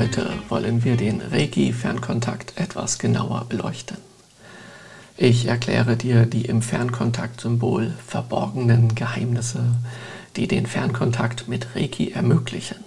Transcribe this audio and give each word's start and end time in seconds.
Heute 0.00 0.32
wollen 0.48 0.82
wir 0.82 0.96
den 0.96 1.20
Reiki-Fernkontakt 1.20 2.56
etwas 2.56 2.98
genauer 2.98 3.44
beleuchten. 3.50 3.98
Ich 5.18 5.44
erkläre 5.44 5.94
dir 5.94 6.24
die 6.24 6.46
im 6.46 6.62
Fernkontakt-Symbol 6.62 7.92
verborgenen 8.06 8.94
Geheimnisse, 8.94 9.62
die 10.36 10.48
den 10.48 10.64
Fernkontakt 10.64 11.48
mit 11.48 11.76
Reiki 11.76 12.12
ermöglichen. 12.12 12.78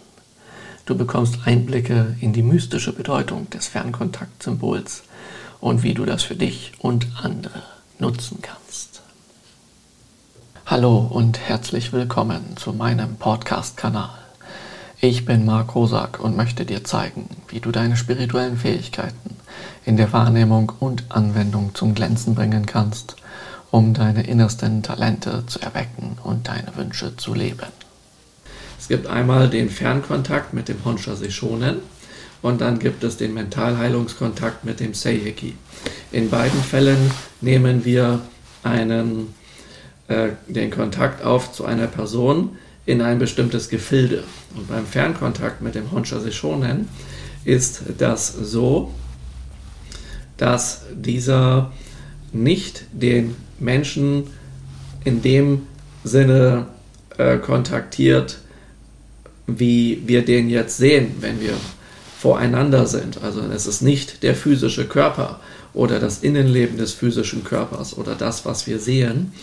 Du 0.88 0.98
bekommst 0.98 1.46
Einblicke 1.46 2.18
in 2.20 2.34
die 2.34 2.42
mystische 2.42 2.94
Bedeutung 2.94 3.48
des 3.52 3.68
Fernkontakt-Symbols 3.68 5.04
und 5.62 5.84
wie 5.84 5.94
du 5.94 6.06
das 6.06 6.24
für 6.24 6.36
dich 6.36 6.72
und 6.80 7.06
andere 7.22 7.62
nutzen 8.00 8.40
kannst. 8.42 9.04
Hallo 10.66 10.98
und 10.98 11.38
herzlich 11.38 11.94
willkommen 11.94 12.58
zu 12.58 12.74
meinem 12.74 13.18
Podcast-Kanal. 13.18 14.23
Ich 15.06 15.26
bin 15.26 15.44
Marc 15.44 15.76
Rosak 15.76 16.22
und 16.22 16.38
möchte 16.38 16.64
dir 16.64 16.86
zeigen, 16.86 17.28
wie 17.50 17.60
du 17.60 17.72
deine 17.72 17.98
spirituellen 17.98 18.56
Fähigkeiten 18.56 19.36
in 19.84 19.98
der 19.98 20.14
Wahrnehmung 20.14 20.72
und 20.80 21.04
Anwendung 21.10 21.72
zum 21.76 21.94
Glänzen 21.94 22.36
bringen 22.36 22.66
kannst, 22.66 23.18
um 23.70 23.94
deine 23.94 24.26
innersten 24.26 24.82
Talente 24.82 25.44
zu 25.46 25.60
erwecken 25.60 26.18
und 26.24 26.48
deine 26.48 26.78
Wünsche 26.78 27.18
zu 27.18 27.34
leben. 27.34 27.68
Es 28.80 28.88
gibt 28.88 29.06
einmal 29.08 29.50
den 29.50 29.70
Fernkontakt 29.70 30.54
mit 30.54 30.70
dem 30.70 30.86
Honsha 30.86 31.18
Seishonen 31.18 31.80
und 32.42 32.62
dann 32.62 32.80
gibt 32.80 33.04
es 33.04 33.18
den 33.18 33.34
Mentalheilungskontakt 33.34 34.64
mit 34.64 34.80
dem 34.80 34.94
Seiheki. 34.94 35.58
In 36.14 36.30
beiden 36.30 36.64
Fällen 36.64 37.12
nehmen 37.42 37.84
wir 37.84 38.22
einen, 38.64 39.36
äh, 40.08 40.30
den 40.48 40.72
Kontakt 40.72 41.26
auf 41.26 41.52
zu 41.52 41.66
einer 41.66 41.88
Person, 41.88 42.56
in 42.86 43.02
ein 43.02 43.20
bestimmtes 43.20 43.70
Gefilde. 43.70 44.24
Und 44.56 44.68
beim 44.68 44.86
Fernkontakt 44.86 45.62
mit 45.62 45.76
dem 45.76 45.92
Honsha 45.92 46.20
Seishonen 46.20 46.90
ist 47.46 47.84
das 47.98 48.34
so, 48.34 48.94
dass 50.38 50.84
dieser 50.94 51.72
nicht 52.32 52.86
den 52.92 53.36
Menschen 53.60 54.28
in 55.04 55.22
dem 55.22 55.68
Sinne 56.04 56.68
äh, 57.18 57.38
kontaktiert, 57.38 58.40
wie 59.48 60.02
wir 60.06 60.26
den 60.26 60.50
jetzt 60.50 60.78
sehen, 60.78 61.16
wenn 61.20 61.40
wir 61.40 61.54
voreinander 62.20 62.88
sind. 62.88 63.22
Also 63.22 63.42
es 63.42 63.68
ist 63.68 63.82
nicht 63.82 64.24
der 64.24 64.36
physische 64.36 64.86
Körper 64.86 65.40
oder 65.74 66.00
das 66.00 66.20
Innenleben 66.20 66.78
des 66.78 66.94
physischen 66.94 67.44
Körpers 67.44 67.98
oder 67.98 68.16
das, 68.16 68.46
was 68.46 68.68
wir 68.68 68.80
sehen, 68.80 69.34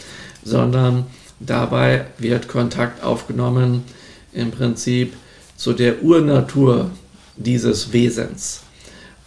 sondern 0.43 1.07
Dabei 1.41 2.05
wird 2.19 2.49
Kontakt 2.49 3.03
aufgenommen 3.03 3.85
im 4.33 4.51
Prinzip 4.51 5.15
zu 5.57 5.73
der 5.73 6.03
Urnatur 6.03 6.91
dieses 7.37 7.93
Wesens. 7.93 8.63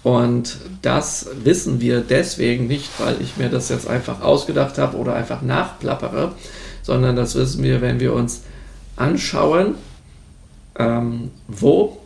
Und 0.03 0.57
das 0.81 1.27
wissen 1.43 1.79
wir 1.81 2.01
deswegen 2.01 2.67
nicht, 2.67 2.89
weil 2.99 3.15
ich 3.21 3.37
mir 3.37 3.49
das 3.49 3.69
jetzt 3.69 3.87
einfach 3.87 4.21
ausgedacht 4.21 4.77
habe 4.77 4.97
oder 4.97 5.15
einfach 5.15 5.41
nachplappere, 5.41 6.33
sondern 6.81 7.15
das 7.15 7.35
wissen 7.35 7.63
wir, 7.63 7.81
wenn 7.81 7.99
wir 7.99 8.13
uns 8.13 8.41
anschauen, 8.95 9.75
ähm, 10.77 11.31
wo, 11.47 11.99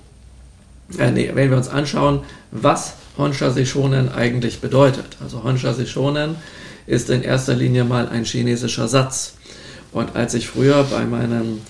äh, 0.97 1.11
nee, 1.11 1.31
wenn 1.33 1.49
wir 1.49 1.57
uns 1.57 1.69
anschauen, 1.69 2.21
was 2.51 2.93
Honsha 3.17 3.49
Seishonen 3.49 4.11
eigentlich 4.11 4.61
bedeutet. 4.61 5.17
Also 5.21 5.43
Honsha 5.43 5.73
Seishonen 5.73 6.35
ist 6.85 7.09
in 7.09 7.23
erster 7.23 7.55
Linie 7.55 7.83
mal 7.83 8.07
ein 8.07 8.25
chinesischer 8.25 8.87
Satz. 8.87 9.36
Und 9.91 10.15
als 10.15 10.33
ich 10.33 10.47
früher 10.47 10.83
bei 10.83 11.05
meinem 11.05 11.61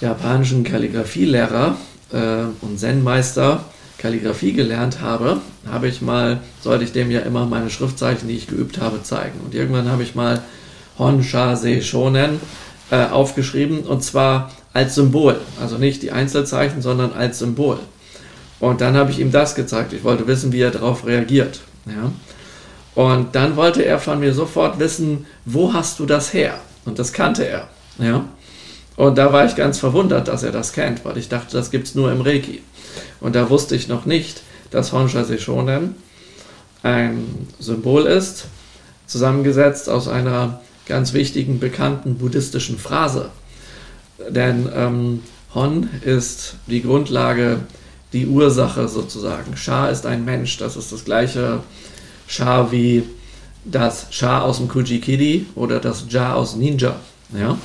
japanischen 0.00 0.64
Kalligraphielehrer 0.64 1.76
äh, 2.12 2.16
und 2.60 2.78
Zen-Meister 2.78 3.64
Kalligrafie 3.98 4.52
gelernt 4.52 5.00
habe, 5.00 5.40
habe 5.66 5.88
ich 5.88 6.02
mal, 6.02 6.40
sollte 6.60 6.84
ich 6.84 6.92
dem 6.92 7.10
ja 7.10 7.20
immer 7.20 7.46
meine 7.46 7.70
Schriftzeichen, 7.70 8.28
die 8.28 8.36
ich 8.36 8.46
geübt 8.46 8.78
habe, 8.78 9.02
zeigen. 9.02 9.40
Und 9.42 9.54
irgendwann 9.54 9.90
habe 9.90 10.02
ich 10.02 10.14
mal 10.14 10.42
Hon 10.98 11.22
Sha 11.22 11.56
Se 11.56 11.80
Shonen 11.80 12.40
äh, 12.90 13.06
aufgeschrieben 13.06 13.80
und 13.80 14.02
zwar 14.04 14.50
als 14.74 14.94
Symbol. 14.94 15.40
Also 15.58 15.78
nicht 15.78 16.02
die 16.02 16.12
Einzelzeichen, 16.12 16.82
sondern 16.82 17.12
als 17.14 17.38
Symbol. 17.38 17.78
Und 18.60 18.80
dann 18.80 18.94
habe 18.94 19.10
ich 19.10 19.20
ihm 19.20 19.32
das 19.32 19.54
gezeigt. 19.54 19.92
Ich 19.92 20.04
wollte 20.04 20.26
wissen, 20.26 20.52
wie 20.52 20.60
er 20.60 20.70
darauf 20.70 21.06
reagiert. 21.06 21.60
Ja? 21.86 22.12
Und 22.94 23.34
dann 23.34 23.56
wollte 23.56 23.84
er 23.84 23.98
von 23.98 24.20
mir 24.20 24.34
sofort 24.34 24.78
wissen, 24.78 25.26
wo 25.44 25.72
hast 25.72 25.98
du 25.98 26.06
das 26.06 26.32
her? 26.32 26.58
Und 26.84 26.98
das 26.98 27.12
kannte 27.12 27.46
er. 27.46 27.68
Ja? 27.98 28.24
Und 28.96 29.18
da 29.18 29.32
war 29.32 29.44
ich 29.44 29.56
ganz 29.56 29.78
verwundert, 29.78 30.28
dass 30.28 30.42
er 30.42 30.52
das 30.52 30.72
kennt, 30.72 31.04
weil 31.04 31.16
ich 31.18 31.28
dachte, 31.28 31.56
das 31.56 31.70
gibt 31.70 31.88
es 31.88 31.94
nur 31.94 32.12
im 32.12 32.20
Reiki. 32.20 32.62
Und 33.20 33.34
da 33.34 33.50
wusste 33.50 33.74
ich 33.74 33.88
noch 33.88 34.06
nicht, 34.06 34.42
dass 34.70 34.92
Honsha 34.92 35.24
Seishonen 35.24 35.96
ein 36.82 37.48
Symbol 37.58 38.06
ist, 38.06 38.46
zusammengesetzt 39.06 39.88
aus 39.88 40.08
einer 40.08 40.60
ganz 40.86 41.12
wichtigen, 41.12 41.58
bekannten 41.58 42.16
buddhistischen 42.18 42.78
Phrase. 42.78 43.30
Denn 44.28 44.68
ähm, 44.74 45.20
Hon 45.54 45.88
ist 46.04 46.56
die 46.66 46.82
Grundlage, 46.82 47.60
die 48.12 48.26
Ursache 48.26 48.88
sozusagen. 48.88 49.56
Sha 49.56 49.88
ist 49.88 50.06
ein 50.06 50.24
Mensch, 50.24 50.58
das 50.58 50.76
ist 50.76 50.92
das 50.92 51.04
gleiche 51.04 51.60
Sha 52.26 52.70
wie 52.70 53.04
das 53.64 54.06
Sha 54.10 54.40
aus 54.40 54.58
dem 54.58 54.68
Kujikiri 54.68 55.46
oder 55.54 55.80
das 55.80 56.06
Ja 56.08 56.34
aus 56.34 56.56
Ninja. 56.56 56.96
Ja? 57.32 57.58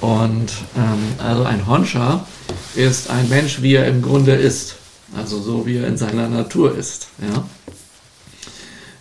Und 0.00 0.50
ähm, 0.76 1.14
also 1.18 1.44
ein 1.44 1.66
Honsha 1.66 2.26
ist 2.74 3.10
ein 3.10 3.28
Mensch, 3.28 3.62
wie 3.62 3.74
er 3.74 3.86
im 3.86 4.02
Grunde 4.02 4.32
ist. 4.32 4.76
Also 5.16 5.40
so 5.40 5.66
wie 5.66 5.76
er 5.76 5.86
in 5.86 5.96
seiner 5.96 6.28
Natur 6.28 6.76
ist. 6.76 7.08
Ja? 7.20 7.44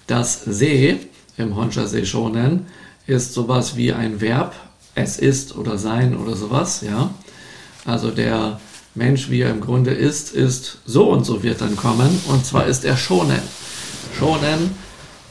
Das 0.08 0.44
Se 0.46 1.00
im 1.38 1.56
Honsha 1.56 1.88
Seishonen 1.88 2.68
ist 3.08 3.34
sowas 3.34 3.76
wie 3.76 3.92
ein 3.92 4.22
Verb, 4.22 4.54
es 4.96 5.18
ist 5.18 5.56
oder 5.56 5.78
sein 5.78 6.16
oder 6.16 6.36
sowas. 6.36 6.82
Ja? 6.82 7.12
Also 7.86 8.12
der 8.12 8.60
Mensch, 8.96 9.30
wie 9.30 9.42
er 9.42 9.50
im 9.50 9.62
Grunde 9.62 9.92
ist, 9.92 10.34
ist 10.34 10.78
so 10.86 11.10
und 11.10 11.26
so 11.26 11.42
wird 11.42 11.62
dann 11.62 11.76
kommen. 11.76 12.22
Und 12.28 12.46
zwar 12.46 12.68
ist 12.68 12.86
er 12.86 12.96
Shonen. 12.96 13.42
Shonen 14.18 14.72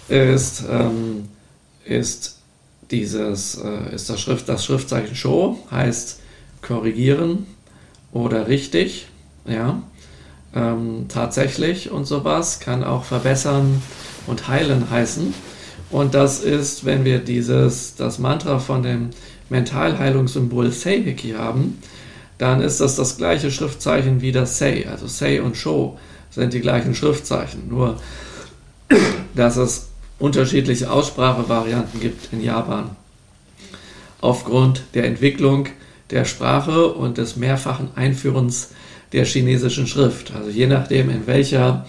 ist, 0.09 0.65
ähm, 0.71 1.29
ist 1.85 2.39
dieses, 2.91 3.57
äh, 3.57 3.95
ist 3.95 4.11
das, 4.11 4.21
Schrift, 4.21 4.49
das 4.49 4.65
Schriftzeichen 4.65 5.17
Sho, 5.17 5.59
heißt 5.71 6.21
korrigieren 6.61 7.47
oder 8.13 8.49
richtig, 8.49 9.09
ja, 9.47 9.83
ähm, 10.55 11.07
tatsächlich 11.09 11.91
und 11.91 12.05
sowas, 12.05 12.61
kann 12.61 12.85
auch 12.85 13.05
verbessern 13.05 13.83
und 14.27 14.49
heilen 14.49 14.91
heißen. 14.91 15.35
Und 15.91 16.15
das 16.15 16.41
ist, 16.41 16.85
wenn 16.85 17.05
wir 17.05 17.19
dieses, 17.19 17.97
das 17.97 18.19
Mantra 18.19 18.59
von 18.59 18.83
dem 18.83 19.11
Mentalheilungssymbol 19.51 20.71
Seiheki 20.73 21.33
haben, 21.33 21.79
dann 22.39 22.61
ist 22.61 22.81
das 22.81 22.97
das 22.97 23.19
gleiche 23.19 23.51
Schriftzeichen 23.51 24.21
wie 24.21 24.33
das 24.33 24.59
Sei. 24.59 24.89
Also 24.89 25.07
Sei 25.07 25.43
und 25.43 25.57
Sho 25.57 25.99
sind 26.31 26.53
die 26.53 26.61
gleichen 26.61 26.95
Schriftzeichen. 26.95 27.69
Nur, 27.69 28.01
dass 29.35 29.57
es 29.57 29.92
unterschiedliche 30.23 30.89
Aussprachevarianten 30.89 32.01
gibt 32.01 32.33
in 32.33 32.45
Japan. 32.45 32.91
Aufgrund 34.21 34.85
der 34.95 35.05
Entwicklung 35.05 35.67
der 36.11 36.25
Sprache 36.25 36.87
und 36.93 37.19
des 37.19 37.35
mehrfachen 37.35 37.89
Einführens 37.97 38.71
der 39.13 39.25
chinesischen 39.25 39.89
Schrift. 39.89 40.33
Also 40.33 40.49
je 40.49 40.69
nachdem, 40.69 41.11
in 41.11 41.27
welcher 41.27 41.87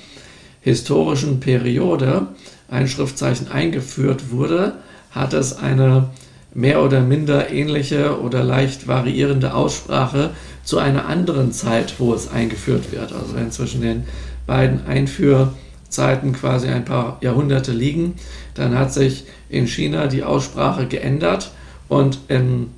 historischen 0.61 1.41
Periode 1.41 2.27
ein 2.69 2.88
Schriftzeichen 2.88 3.49
eingeführt 3.51 4.31
wurde, 4.31 4.77
hat 5.11 5.33
es 5.33 5.55
eine 5.55 6.09
mehr 6.55 6.81
oder 6.81 7.01
minder 7.01 7.51
ähnliche 7.51 8.19
oder 8.19 8.44
leicht 8.44 8.88
variierende 8.88 9.53
Aussprache 9.53 10.31
zu 10.63 10.79
einer 10.79 11.06
anderen 11.06 11.51
Zeit, 11.51 11.95
wo 12.00 12.15
es 12.15 12.31
eingeführt 12.31 12.91
wird. 12.91 13.13
Also 13.13 13.36
wenn 13.36 13.51
zwischen 13.51 13.81
den 13.81 14.06
beiden 14.47 14.88
Einführ- 14.88 15.53
Zeiten 15.94 16.34
quasi 16.34 16.68
ein 16.68 16.86
paar 16.86 17.18
Jahrhunderte 17.22 17.72
liegen. 17.72 18.16
Dann 18.56 18.78
hat 18.78 18.94
sich 18.94 19.25
in 19.50 19.68
China 19.68 20.07
die 20.07 20.24
Aussprache 20.24 20.88
geändert 20.88 21.51
und 21.88 22.19
in, 22.28 22.72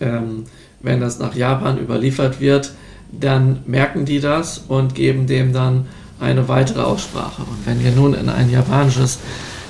ähm, 0.00 0.44
wenn 0.80 1.00
das 1.00 1.18
nach 1.18 1.34
Japan 1.34 1.78
überliefert 1.78 2.40
wird, 2.40 2.72
dann 3.12 3.60
merken 3.66 4.04
die 4.04 4.20
das 4.20 4.58
und 4.68 4.94
geben 4.94 5.26
dem 5.26 5.52
dann 5.52 5.86
eine 6.20 6.48
weitere 6.48 6.82
Aussprache. 6.82 7.42
Und 7.42 7.66
wenn 7.66 7.84
ihr 7.84 7.92
nun 7.92 8.14
in 8.14 8.28
ein 8.28 8.50
japanisches 8.50 9.18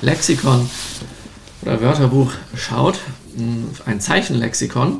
Lexikon 0.01 0.69
oder 1.61 1.81
Wörterbuch 1.81 2.31
schaut, 2.55 2.99
ein 3.85 3.99
Zeichenlexikon, 4.01 4.99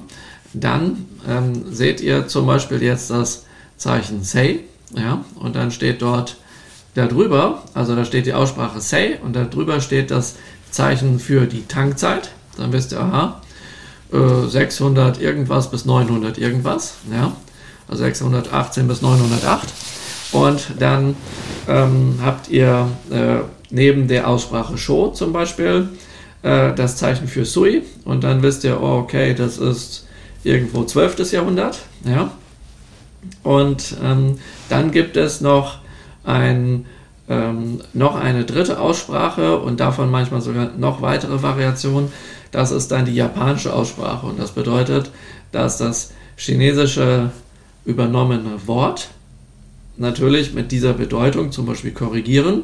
dann 0.54 1.06
ähm, 1.28 1.66
seht 1.72 2.02
ihr 2.02 2.28
zum 2.28 2.46
Beispiel 2.46 2.82
jetzt 2.82 3.10
das 3.10 3.46
Zeichen 3.78 4.24
Sei, 4.24 4.60
ja, 4.96 5.24
und 5.36 5.56
dann 5.56 5.72
steht 5.72 6.02
dort 6.02 6.38
Darüber, 6.94 7.64
also 7.74 7.96
da 7.96 8.04
steht 8.04 8.26
die 8.26 8.34
Aussprache 8.34 8.82
Say 8.82 9.18
und 9.24 9.36
darüber 9.36 9.80
steht 9.80 10.12
das 10.12 10.36
Zeichen 10.72 11.20
für 11.20 11.46
die 11.46 11.66
Tankzeit. 11.68 12.32
Dann 12.58 12.74
wisst 12.74 12.92
ihr, 12.92 13.00
aha, 13.00 13.42
600 14.12 15.20
äh, 15.20 15.24
irgendwas 15.24 15.72
bis 15.72 15.86
900 15.86 16.38
irgendwas. 16.38 16.96
Ja? 17.12 17.32
Also 17.88 18.04
618 18.04 18.88
bis 18.88 19.02
908. 19.02 19.70
Und 20.34 20.68
dann 20.80 21.16
ähm, 21.68 22.20
habt 22.22 22.50
ihr 22.50 22.88
äh, 23.10 23.40
neben 23.70 24.08
der 24.08 24.28
Aussprache 24.28 24.78
Sho 24.78 25.10
zum 25.10 25.34
Beispiel 25.34 25.90
äh, 26.42 26.74
das 26.74 26.98
Zeichen 26.98 27.28
für 27.28 27.46
Sui. 27.46 27.84
Und 28.06 28.24
dann 28.24 28.42
wisst 28.42 28.64
ihr, 28.64 28.82
oh, 28.82 28.98
okay, 28.98 29.34
das 29.34 29.58
ist 29.58 30.08
irgendwo 30.44 30.84
12. 30.84 31.32
Jahrhundert. 31.32 31.80
Ja? 32.04 32.32
Und 33.44 33.96
ähm, 34.04 34.40
dann 34.70 34.92
gibt 34.92 35.16
es 35.18 35.42
noch, 35.42 35.80
ein, 36.24 36.86
ähm, 37.30 37.82
noch 37.94 38.16
eine 38.16 38.46
dritte 38.46 38.80
Aussprache 38.80 39.60
und 39.60 39.80
davon 39.80 40.12
manchmal 40.12 40.42
sogar 40.42 40.72
noch 40.78 41.02
weitere 41.02 41.42
Variationen. 41.42 42.12
Das 42.52 42.72
ist 42.72 42.92
dann 42.92 43.06
die 43.06 43.16
japanische 43.16 43.74
Aussprache 43.74 44.26
und 44.26 44.40
das 44.40 44.52
bedeutet, 44.52 45.12
dass 45.52 45.78
das 45.78 46.12
chinesische 46.36 47.32
übernommene 47.86 48.68
Wort 48.68 49.10
natürlich 49.98 50.54
mit 50.54 50.72
dieser 50.72 50.94
Bedeutung, 50.94 51.52
zum 51.52 51.66
Beispiel 51.66 51.92
korrigieren 51.92 52.64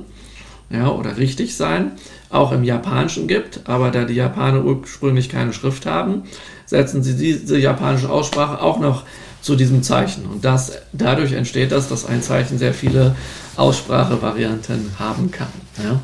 ja, 0.69 0.89
oder 0.89 1.17
richtig 1.17 1.55
sein, 1.55 1.93
auch 2.29 2.51
im 2.51 2.63
Japanischen 2.63 3.27
gibt. 3.27 3.61
Aber 3.65 3.91
da 3.91 4.05
die 4.05 4.15
Japaner 4.15 4.63
ursprünglich 4.63 5.29
keine 5.29 5.53
Schrift 5.53 5.85
haben, 5.85 6.23
setzen 6.65 7.03
sie 7.03 7.15
diese 7.15 7.57
japanische 7.57 8.09
Aussprache 8.09 8.61
auch 8.61 8.79
noch 8.79 9.03
zu 9.47 9.55
diesem 9.55 9.81
Zeichen. 9.81 10.25
Und 10.25 10.43
das, 10.43 10.73
dadurch 10.91 11.31
entsteht 11.31 11.71
das, 11.71 11.87
dass 11.87 12.05
ein 12.05 12.21
Zeichen 12.21 12.57
sehr 12.57 12.73
viele 12.73 13.15
Aussprachevarianten 13.55 14.91
haben 14.99 15.31
kann. 15.31 15.47
Ja? 15.81 16.01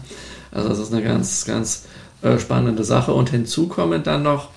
Also 0.49 0.69
das 0.69 0.79
ist 0.79 0.93
eine 0.93 1.03
ganz, 1.03 1.43
ganz 1.43 1.83
äh, 2.21 2.39
spannende 2.39 2.85
Sache. 2.85 3.13
Und 3.13 3.31
hinzu 3.31 3.67
kommen 3.67 4.01
dann 4.01 4.23
noch 4.23 4.47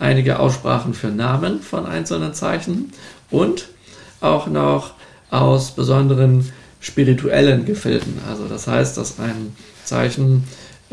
einige 0.00 0.40
Aussprachen 0.40 0.94
für 0.94 1.06
Namen 1.06 1.62
von 1.62 1.86
einzelnen 1.86 2.34
Zeichen 2.34 2.92
und 3.30 3.68
auch 4.20 4.48
noch 4.48 4.94
aus 5.30 5.70
besonderen 5.70 6.50
spirituellen 6.80 7.64
Gefilden. 7.64 8.18
Also 8.28 8.48
das 8.48 8.66
heißt, 8.66 8.96
dass 8.96 9.20
ein 9.20 9.54
Zeichen 9.84 10.42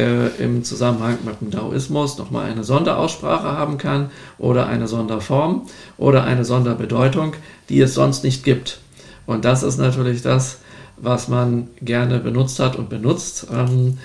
äh, 0.02 0.44
im 0.44 0.64
Zusammenhang 0.64 1.20
mit 1.24 1.40
dem 1.42 1.52
Daoismus 1.52 2.18
nochmal 2.18 2.50
eine 2.50 2.64
Sonderaussprache 2.64 3.58
haben 3.58 3.78
kann 3.78 4.10
oder 4.38 4.68
eine 4.68 4.88
Sonderform 4.88 5.68
oder 5.98 6.24
eine 6.24 6.44
Sonderbedeutung, 6.44 7.34
die 7.70 7.80
es 7.82 7.94
sonst 7.94 8.24
nicht 8.24 8.44
gibt. 8.44 8.80
Und 9.28 9.46
das 9.46 9.64
ist 9.64 9.78
natürlich 9.78 10.22
das, 10.24 10.58
was 10.98 11.28
man 11.28 11.68
gerne 11.82 12.20
benutzt 12.20 12.60
hat 12.60 12.76
und 12.76 12.90
benutzt, 12.90 13.48
ähm, 13.54 14.00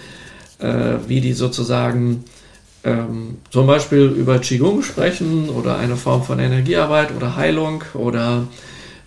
äh, 0.58 0.98
wie 1.06 1.20
die 1.20 1.32
sozusagen 1.32 2.24
ähm, 2.84 3.38
zum 3.50 3.66
Beispiel 3.66 4.04
über 4.04 4.38
Qigong 4.38 4.82
sprechen 4.82 5.48
oder 5.48 5.78
eine 5.78 5.96
Form 5.96 6.22
von 6.22 6.38
Energiearbeit 6.38 7.14
oder 7.16 7.36
Heilung 7.36 7.84
oder 7.94 8.46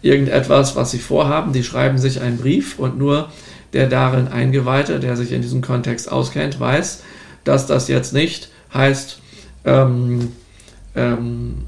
irgendetwas, 0.02 0.76
was 0.76 0.92
sie 0.92 1.00
vorhaben. 1.00 1.54
Die 1.54 1.64
schreiben 1.64 1.98
sich 1.98 2.22
einen 2.22 2.38
Brief 2.38 2.80
und 2.80 2.98
nur 2.98 3.30
der 3.74 3.88
darin 3.88 4.28
Eingeweihte, 4.28 5.00
der 5.00 5.16
sich 5.16 5.32
in 5.32 5.42
diesem 5.42 5.62
Kontext 5.62 6.12
auskennt, 6.12 6.60
weiß, 6.60 7.04
dass 7.44 7.68
das 7.68 7.88
jetzt 7.88 8.14
nicht 8.14 8.50
heißt, 8.74 9.20
ähm, 9.66 10.32
ähm, 10.96 11.66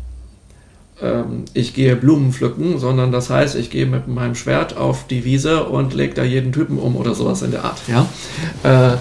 ähm, 1.01 1.45
ich 1.53 1.73
gehe 1.73 1.95
Blumen 1.95 2.31
pflücken, 2.31 2.79
sondern 2.79 3.11
das 3.11 3.29
heißt, 3.29 3.55
ich 3.55 3.69
gehe 3.69 3.85
mit 3.85 4.07
meinem 4.07 4.35
Schwert 4.35 4.77
auf 4.77 5.07
die 5.07 5.25
Wiese 5.25 5.63
und 5.65 5.93
lege 5.93 6.13
da 6.13 6.23
jeden 6.23 6.51
Typen 6.51 6.77
um 6.77 6.95
oder 6.95 7.15
sowas 7.15 7.41
in 7.41 7.51
der 7.51 7.65
Art. 7.65 7.79
Ja? 7.87 8.07
Äh, 8.63 8.97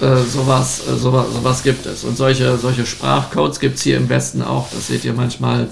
äh, 0.00 0.22
sowas, 0.24 0.82
äh, 0.88 0.96
sowas, 0.96 1.26
sowas 1.32 1.62
gibt 1.62 1.86
es. 1.86 2.04
Und 2.04 2.16
solche, 2.16 2.56
solche 2.58 2.86
Sprachcodes 2.86 3.60
gibt 3.60 3.76
es 3.76 3.82
hier 3.82 3.96
im 3.96 4.08
Westen 4.08 4.42
auch. 4.42 4.68
Das 4.72 4.88
seht 4.88 5.04
ihr 5.04 5.12
manchmal, 5.12 5.68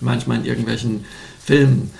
manchmal 0.00 0.38
in 0.38 0.44
irgendwelchen 0.44 1.04
Filmen 1.44 1.90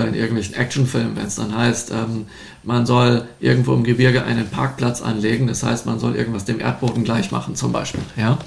in 0.00 0.14
irgendwelchen 0.14 0.54
Actionfilmen, 0.54 1.16
wenn 1.16 1.26
es 1.26 1.36
dann 1.36 1.56
heißt, 1.56 1.90
ähm, 1.92 2.26
man 2.62 2.86
soll 2.86 3.26
irgendwo 3.40 3.74
im 3.74 3.84
Gebirge 3.84 4.24
einen 4.24 4.48
Parkplatz 4.48 5.02
anlegen, 5.02 5.46
das 5.46 5.62
heißt, 5.62 5.86
man 5.86 5.98
soll 5.98 6.16
irgendwas 6.16 6.44
dem 6.44 6.60
Erdboden 6.60 7.04
gleich 7.04 7.30
machen, 7.30 7.54
zum 7.54 7.72
Beispiel. 7.72 8.02
Ja? 8.16 8.38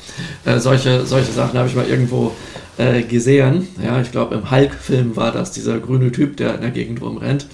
Äh, 0.45 0.59
solche, 0.59 1.05
solche 1.05 1.31
Sachen 1.31 1.57
habe 1.57 1.69
ich 1.69 1.75
mal 1.75 1.87
irgendwo 1.87 2.33
äh, 2.77 3.03
gesehen. 3.03 3.67
Ja? 3.83 4.01
Ich 4.01 4.11
glaube, 4.11 4.35
im 4.35 4.51
Hulk-Film 4.51 5.15
war 5.15 5.31
das 5.31 5.51
dieser 5.51 5.79
grüne 5.79 6.11
Typ, 6.11 6.37
der 6.37 6.55
in 6.55 6.61
der 6.61 6.71
Gegend 6.71 7.01
rumrennt. 7.01 7.47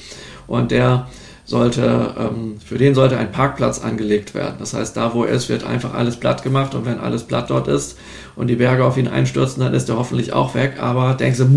Und 0.47 0.71
der 0.71 1.07
sollte, 1.45 2.13
ähm, 2.17 2.55
für 2.63 2.77
den 2.77 2.95
sollte 2.95 3.17
ein 3.17 3.31
Parkplatz 3.31 3.79
angelegt 3.79 4.33
werden. 4.33 4.55
Das 4.59 4.73
heißt, 4.73 4.95
da 4.95 5.13
wo 5.13 5.25
er 5.25 5.33
ist, 5.33 5.49
wird 5.49 5.65
einfach 5.65 5.93
alles 5.93 6.15
platt 6.15 6.41
gemacht 6.43 6.73
und 6.73 6.85
wenn 6.85 6.99
alles 6.99 7.23
platt 7.23 7.49
dort 7.49 7.67
ist 7.67 7.97
und 8.35 8.47
die 8.47 8.55
Berge 8.55 8.85
auf 8.85 8.97
ihn 8.97 9.07
einstürzen, 9.07 9.61
dann 9.61 9.73
ist 9.73 9.89
er 9.89 9.97
hoffentlich 9.97 10.31
auch 10.33 10.55
weg, 10.55 10.75
aber 10.79 11.13
denkst 11.15 11.39
du, 11.39 11.55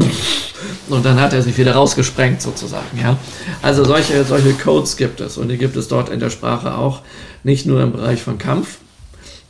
und 0.88 1.04
dann 1.04 1.20
hat 1.20 1.32
er 1.32 1.42
sich 1.42 1.56
wieder 1.56 1.74
rausgesprengt 1.74 2.42
sozusagen, 2.42 2.98
ja. 3.00 3.16
Also 3.62 3.84
solche, 3.84 4.24
solche 4.24 4.52
Codes 4.54 4.96
gibt 4.96 5.20
es 5.20 5.38
und 5.38 5.48
die 5.48 5.58
gibt 5.58 5.76
es 5.76 5.88
dort 5.88 6.08
in 6.08 6.20
der 6.20 6.30
Sprache 6.30 6.76
auch, 6.76 7.02
nicht 7.44 7.66
nur 7.66 7.80
im 7.82 7.92
Bereich 7.92 8.22
von 8.22 8.38
Kampf, 8.38 8.78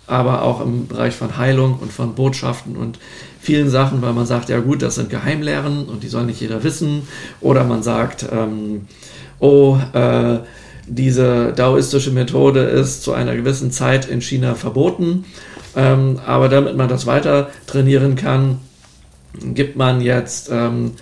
aber 0.06 0.42
auch 0.42 0.60
im 0.60 0.86
Bereich 0.86 1.14
von 1.14 1.36
Heilung 1.36 1.78
und 1.80 1.92
von 1.92 2.14
Botschaften 2.14 2.76
und 2.76 2.98
vielen 3.40 3.70
Sachen, 3.70 4.02
weil 4.02 4.12
man 4.12 4.26
sagt, 4.26 4.48
ja 4.48 4.60
gut, 4.60 4.82
das 4.82 4.96
sind 4.96 5.10
Geheimlehren 5.10 5.86
und 5.86 6.02
die 6.02 6.08
soll 6.08 6.24
nicht 6.24 6.40
jeder 6.40 6.62
wissen. 6.62 7.08
Oder 7.40 7.64
man 7.64 7.82
sagt, 7.82 8.26
ähm, 8.30 8.86
oh, 9.40 9.78
äh, 9.92 10.38
diese 10.86 11.52
daoistische 11.54 12.10
Methode 12.10 12.60
ist 12.60 13.02
zu 13.02 13.12
einer 13.12 13.34
gewissen 13.34 13.70
Zeit 13.72 14.08
in 14.08 14.20
China 14.20 14.54
verboten. 14.54 15.24
Ähm, 15.74 16.20
aber 16.24 16.48
damit 16.48 16.76
man 16.76 16.88
das 16.88 17.06
weiter 17.06 17.50
trainieren 17.66 18.16
kann, 18.16 18.60
gibt 19.54 19.76
man 19.76 20.00
jetzt 20.00 20.48
ähm, 20.50 20.92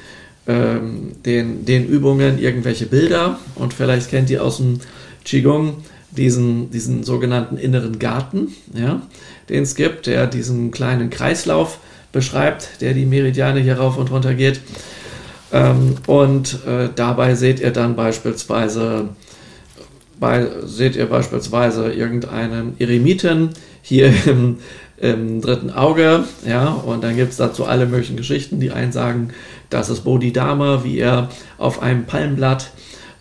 ähm, 0.46 1.12
den, 1.25 1.64
den 1.64 1.86
Übungen 1.86 2.38
irgendwelche 2.38 2.86
Bilder 2.86 3.38
und 3.54 3.72
vielleicht 3.72 4.10
kennt 4.10 4.31
ihr 4.31 4.42
aus 4.42 4.56
dem 4.56 4.81
Qigong 5.25 5.84
diesen, 6.10 6.70
diesen 6.70 7.04
sogenannten 7.04 7.56
inneren 7.56 7.98
Garten, 7.98 8.54
ja, 8.75 9.02
den 9.48 9.62
es 9.62 9.75
gibt, 9.75 10.06
der 10.06 10.26
diesen 10.26 10.70
kleinen 10.70 11.10
Kreislauf 11.10 11.78
beschreibt, 12.12 12.81
der 12.81 12.94
die 12.94 13.06
Meridiane 13.06 13.60
hier 13.60 13.78
rauf 13.78 13.96
und 13.96 14.10
runter 14.10 14.34
geht. 14.34 14.60
Ähm, 15.55 15.95
und 16.09 16.67
äh, 16.67 16.89
dabei 16.95 17.37
seht 17.37 17.61
ihr 17.61 17.71
dann 17.71 17.95
beispielsweise, 17.95 19.11
bei, 20.19 20.49
seht 20.65 20.97
ihr 20.97 21.06
beispielsweise 21.06 21.93
irgendeinen 21.93 22.75
Eremiten 22.81 23.51
hier 23.81 24.12
im, 24.27 24.59
im 24.97 25.41
dritten 25.41 25.71
Auge, 25.71 26.25
ja, 26.45 26.71
und 26.71 27.05
dann 27.05 27.15
gibt 27.15 27.31
es 27.31 27.37
dazu 27.37 27.67
alle 27.67 27.87
möglichen 27.87 28.17
Geschichten. 28.17 28.59
Die 28.59 28.73
einen 28.73 28.91
sagen, 28.91 29.29
das 29.71 29.91
ist 29.91 30.01
Bodhidharma, 30.01 30.82
wie 30.82 30.99
er 30.99 31.29
auf 31.56 31.81
einem 31.81 32.05
Palmblatt 32.05 32.73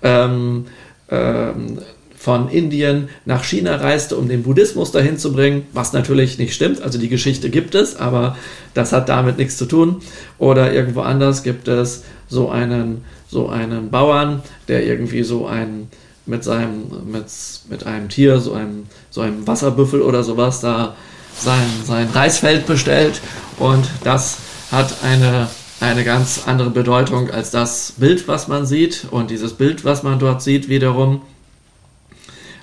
ähm, 0.02 0.66
ähm, 1.10 1.82
von 2.24 2.48
Indien 2.48 3.10
nach 3.26 3.44
China 3.44 3.76
reiste, 3.76 4.16
um 4.16 4.30
den 4.30 4.44
Buddhismus 4.44 4.92
dahin 4.92 5.18
zu 5.18 5.34
bringen, 5.34 5.68
was 5.74 5.92
natürlich 5.92 6.40
nicht 6.40 6.54
stimmt. 6.56 6.82
Also 6.82 6.98
die 6.98 7.10
Geschichte 7.10 7.50
gibt 7.50 7.76
es, 7.76 7.98
aber 7.98 8.38
das 8.74 8.94
hat 8.94 9.10
damit 9.10 9.38
nichts 9.38 9.58
zu 9.58 9.66
tun. 9.66 9.98
Oder 10.40 10.72
irgendwo 10.72 11.02
anders 11.02 11.44
gibt 11.44 11.68
es 11.68 12.04
so 12.34 12.50
einen, 12.50 13.06
so 13.30 13.48
einen 13.48 13.92
Bauern, 13.92 14.42
der 14.68 14.86
irgendwie 14.86 15.24
so 15.24 15.48
ein 15.48 15.88
mit 16.26 16.44
seinem, 16.44 16.90
mit, 17.06 17.26
mit 17.70 17.86
einem 17.86 18.10
Tier, 18.10 18.40
so 18.40 18.54
einem, 18.54 18.86
so 19.10 19.22
einem 19.22 19.46
Wasserbüffel 19.46 20.02
oder 20.02 20.24
sowas, 20.24 20.62
da 20.62 20.96
sein, 21.38 21.68
sein 21.86 22.10
Reisfeld 22.10 22.66
bestellt. 22.66 23.22
Und 23.60 23.86
das 24.04 24.38
hat 24.72 25.04
eine, 25.04 25.50
eine 25.80 26.04
ganz 26.04 26.44
andere 26.46 26.70
Bedeutung 26.70 27.30
als 27.30 27.52
das 27.52 27.94
Bild, 27.98 28.28
was 28.28 28.48
man 28.48 28.66
sieht. 28.66 29.06
Und 29.12 29.32
dieses 29.32 29.54
Bild, 29.54 29.84
was 29.84 30.04
man 30.04 30.20
dort 30.20 30.42
sieht, 30.42 30.70
wiederum 30.70 31.22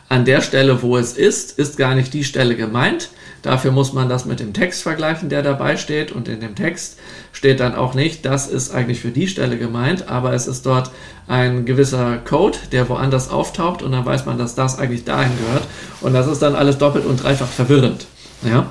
an 0.08 0.24
der 0.24 0.40
Stelle, 0.40 0.82
wo 0.82 0.96
es 0.96 1.12
ist, 1.12 1.58
ist 1.58 1.76
gar 1.76 1.94
nicht 1.94 2.12
die 2.14 2.24
Stelle 2.24 2.56
gemeint. 2.56 3.10
Dafür 3.42 3.72
muss 3.72 3.92
man 3.92 4.08
das 4.08 4.24
mit 4.24 4.40
dem 4.40 4.52
Text 4.52 4.82
vergleichen, 4.82 5.28
der 5.28 5.42
dabei 5.42 5.76
steht. 5.76 6.12
Und 6.12 6.28
in 6.28 6.40
dem 6.40 6.54
Text 6.54 6.98
steht 7.32 7.60
dann 7.60 7.74
auch 7.74 7.94
nicht, 7.94 8.24
das 8.24 8.48
ist 8.48 8.74
eigentlich 8.74 9.00
für 9.00 9.10
die 9.10 9.28
Stelle 9.28 9.56
gemeint, 9.56 10.08
aber 10.08 10.32
es 10.32 10.46
ist 10.46 10.66
dort 10.66 10.90
ein 11.26 11.64
gewisser 11.64 12.18
Code, 12.18 12.58
der 12.72 12.88
woanders 12.88 13.30
auftaucht 13.30 13.82
und 13.82 13.92
dann 13.92 14.04
weiß 14.04 14.26
man, 14.26 14.36
dass 14.36 14.54
das 14.54 14.78
eigentlich 14.78 15.04
dahin 15.04 15.32
gehört. 15.38 15.64
Und 16.00 16.12
das 16.12 16.26
ist 16.26 16.42
dann 16.42 16.54
alles 16.54 16.78
doppelt 16.78 17.06
und 17.06 17.22
dreifach 17.22 17.46
verwirrend. 17.46 18.06
Ja? 18.42 18.66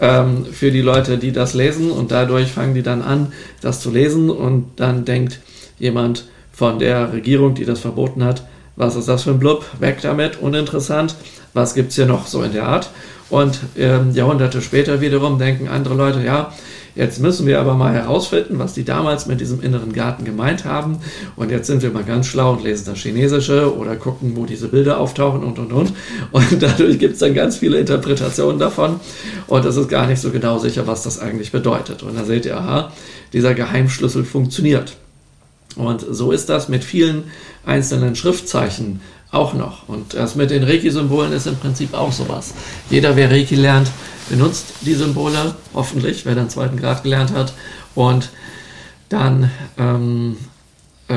Ähm, 0.00 0.46
für 0.46 0.70
die 0.70 0.80
Leute, 0.80 1.18
die 1.18 1.32
das 1.32 1.54
lesen 1.54 1.90
und 1.90 2.10
dadurch 2.10 2.50
fangen 2.52 2.74
die 2.74 2.82
dann 2.82 3.02
an, 3.02 3.32
das 3.60 3.80
zu 3.80 3.90
lesen 3.90 4.30
und 4.30 4.72
dann 4.76 5.04
denkt 5.04 5.40
jemand 5.78 6.24
von 6.50 6.78
der 6.78 7.12
Regierung, 7.12 7.54
die 7.54 7.64
das 7.64 7.80
verboten 7.80 8.24
hat, 8.24 8.44
was 8.76 8.96
ist 8.96 9.08
das 9.08 9.24
für 9.24 9.30
ein 9.30 9.38
Blub? 9.38 9.64
Weg 9.80 10.00
damit, 10.00 10.40
uninteressant. 10.40 11.14
Was 11.52 11.74
gibt 11.74 11.90
es 11.90 11.96
hier 11.96 12.06
noch 12.06 12.26
so 12.26 12.42
in 12.42 12.52
der 12.52 12.66
Art? 12.66 12.90
Und 13.32 13.60
ähm, 13.78 14.10
Jahrhunderte 14.12 14.60
später 14.60 15.00
wiederum 15.00 15.38
denken 15.38 15.66
andere 15.66 15.94
Leute, 15.94 16.22
ja, 16.22 16.52
jetzt 16.94 17.18
müssen 17.18 17.46
wir 17.46 17.60
aber 17.60 17.72
mal 17.72 17.94
herausfinden, 17.94 18.58
was 18.58 18.74
die 18.74 18.84
damals 18.84 19.24
mit 19.24 19.40
diesem 19.40 19.62
inneren 19.62 19.94
Garten 19.94 20.26
gemeint 20.26 20.66
haben. 20.66 20.98
Und 21.34 21.50
jetzt 21.50 21.66
sind 21.66 21.80
wir 21.80 21.90
mal 21.92 22.04
ganz 22.04 22.26
schlau 22.26 22.52
und 22.52 22.62
lesen 22.62 22.84
das 22.84 22.98
Chinesische 22.98 23.74
oder 23.74 23.96
gucken, 23.96 24.36
wo 24.36 24.44
diese 24.44 24.68
Bilder 24.68 25.00
auftauchen 25.00 25.44
und 25.44 25.58
und 25.58 25.72
und. 25.72 25.94
Und 26.30 26.62
dadurch 26.62 26.98
gibt 26.98 27.14
es 27.14 27.20
dann 27.20 27.32
ganz 27.32 27.56
viele 27.56 27.78
Interpretationen 27.78 28.58
davon. 28.58 29.00
Und 29.46 29.64
es 29.64 29.78
ist 29.78 29.88
gar 29.88 30.06
nicht 30.06 30.20
so 30.20 30.28
genau 30.28 30.58
sicher, 30.58 30.86
was 30.86 31.02
das 31.02 31.18
eigentlich 31.18 31.52
bedeutet. 31.52 32.02
Und 32.02 32.18
da 32.18 32.24
seht 32.24 32.44
ihr, 32.44 32.58
aha, 32.58 32.92
dieser 33.32 33.54
Geheimschlüssel 33.54 34.26
funktioniert. 34.26 34.98
Und 35.76 36.04
so 36.06 36.32
ist 36.32 36.50
das 36.50 36.68
mit 36.68 36.84
vielen 36.84 37.24
einzelnen 37.64 38.14
Schriftzeichen 38.14 39.00
auch 39.32 39.54
noch. 39.54 39.88
Und 39.88 40.14
das 40.14 40.36
mit 40.36 40.50
den 40.50 40.62
Reiki-Symbolen 40.62 41.32
ist 41.32 41.46
im 41.46 41.56
Prinzip 41.56 41.94
auch 41.94 42.12
sowas. 42.12 42.54
Jeder, 42.90 43.16
wer 43.16 43.30
Reiki 43.30 43.56
lernt, 43.56 43.90
benutzt 44.28 44.74
die 44.82 44.94
Symbole, 44.94 45.54
hoffentlich, 45.74 46.24
wer 46.24 46.34
den 46.34 46.50
zweiten 46.50 46.76
Grad 46.76 47.02
gelernt 47.02 47.32
hat. 47.32 47.54
Und 47.94 48.30
dann 49.08 49.50
ähm, 49.78 50.36
äh, 51.08 51.16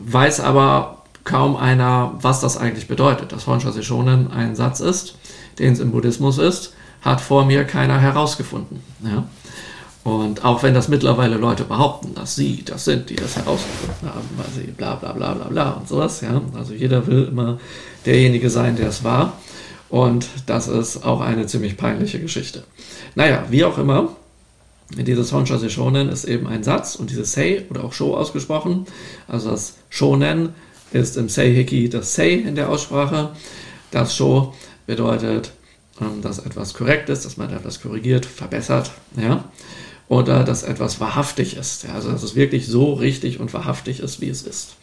weiß 0.00 0.40
aber 0.40 1.02
kaum 1.24 1.56
einer, 1.56 2.14
was 2.20 2.40
das 2.40 2.56
eigentlich 2.56 2.88
bedeutet. 2.88 3.32
Dass 3.32 3.46
Honsha 3.46 3.70
Shonen 3.82 4.30
ein 4.32 4.56
Satz 4.56 4.80
ist, 4.80 5.16
den 5.58 5.74
es 5.74 5.80
im 5.80 5.92
Buddhismus 5.92 6.38
ist, 6.38 6.72
hat 7.02 7.20
vor 7.20 7.44
mir 7.44 7.64
keiner 7.64 8.00
herausgefunden. 8.00 8.82
Ja? 9.04 9.24
Und 10.04 10.44
auch 10.44 10.62
wenn 10.62 10.74
das 10.74 10.88
mittlerweile 10.88 11.36
Leute 11.36 11.64
behaupten, 11.64 12.14
dass 12.14 12.34
sie 12.34 12.62
das 12.64 12.84
sind, 12.84 13.10
die 13.10 13.16
das 13.16 13.36
herausgefunden 13.36 14.08
haben, 14.08 14.28
weil 14.36 14.46
sie 14.54 14.70
bla 14.70 14.94
bla 14.94 15.12
bla 15.12 15.34
bla 15.34 15.48
bla 15.48 15.70
und 15.72 15.88
sowas, 15.88 16.20
ja. 16.20 16.40
Also 16.54 16.72
jeder 16.72 17.06
will 17.06 17.24
immer 17.24 17.58
derjenige 18.06 18.48
sein, 18.48 18.76
der 18.76 18.88
es 18.88 19.04
war. 19.04 19.34
Und 19.90 20.28
das 20.46 20.68
ist 20.68 21.04
auch 21.04 21.20
eine 21.20 21.46
ziemlich 21.46 21.76
peinliche 21.76 22.20
Geschichte. 22.20 22.64
Naja, 23.14 23.44
wie 23.50 23.64
auch 23.64 23.78
immer, 23.78 24.16
dieses 24.96 25.32
Honsha 25.32 25.58
Shonen 25.68 26.08
ist 26.08 26.24
eben 26.24 26.46
ein 26.46 26.62
Satz 26.62 26.94
und 26.94 27.10
dieses 27.10 27.32
Sei 27.32 27.64
oder 27.68 27.84
auch 27.84 27.92
Sho 27.92 28.16
ausgesprochen. 28.16 28.86
Also 29.26 29.50
das 29.50 29.76
Shonen 29.90 30.50
ist 30.92 31.16
im 31.16 31.28
Seiheki 31.28 31.88
das 31.90 32.14
Sei 32.14 32.32
in 32.32 32.54
der 32.54 32.70
Aussprache. 32.70 33.30
Das 33.90 34.16
Sho 34.16 34.54
bedeutet, 34.86 35.52
ähm, 36.00 36.22
dass 36.22 36.38
etwas 36.38 36.74
korrekt 36.74 37.08
ist, 37.10 37.24
dass 37.24 37.36
man 37.36 37.52
etwas 37.52 37.80
korrigiert, 37.82 38.24
verbessert. 38.24 38.90
Ja? 39.16 39.44
Oder 40.08 40.44
dass 40.44 40.62
etwas 40.62 41.00
wahrhaftig 41.00 41.56
ist. 41.56 41.84
Ja, 41.84 41.94
also 41.94 42.10
dass 42.10 42.22
es 42.22 42.34
wirklich 42.34 42.66
so 42.66 42.94
richtig 42.94 43.40
und 43.40 43.52
wahrhaftig 43.52 44.00
ist, 44.00 44.20
wie 44.20 44.28
es 44.28 44.42
ist. 44.42 44.76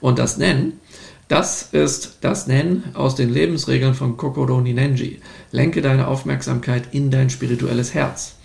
Und 0.00 0.18
das 0.18 0.36
Nennen, 0.36 0.80
das 1.28 1.68
ist 1.72 2.18
das 2.20 2.46
Nennen 2.46 2.84
aus 2.94 3.14
den 3.14 3.32
Lebensregeln 3.32 3.94
von 3.94 4.16
Kokoro 4.16 4.60
Ninenji. 4.60 5.20
Lenke 5.50 5.82
deine 5.82 6.08
Aufmerksamkeit 6.08 6.84
in 6.92 7.10
dein 7.10 7.30
spirituelles 7.30 7.94
Herz. 7.94 8.36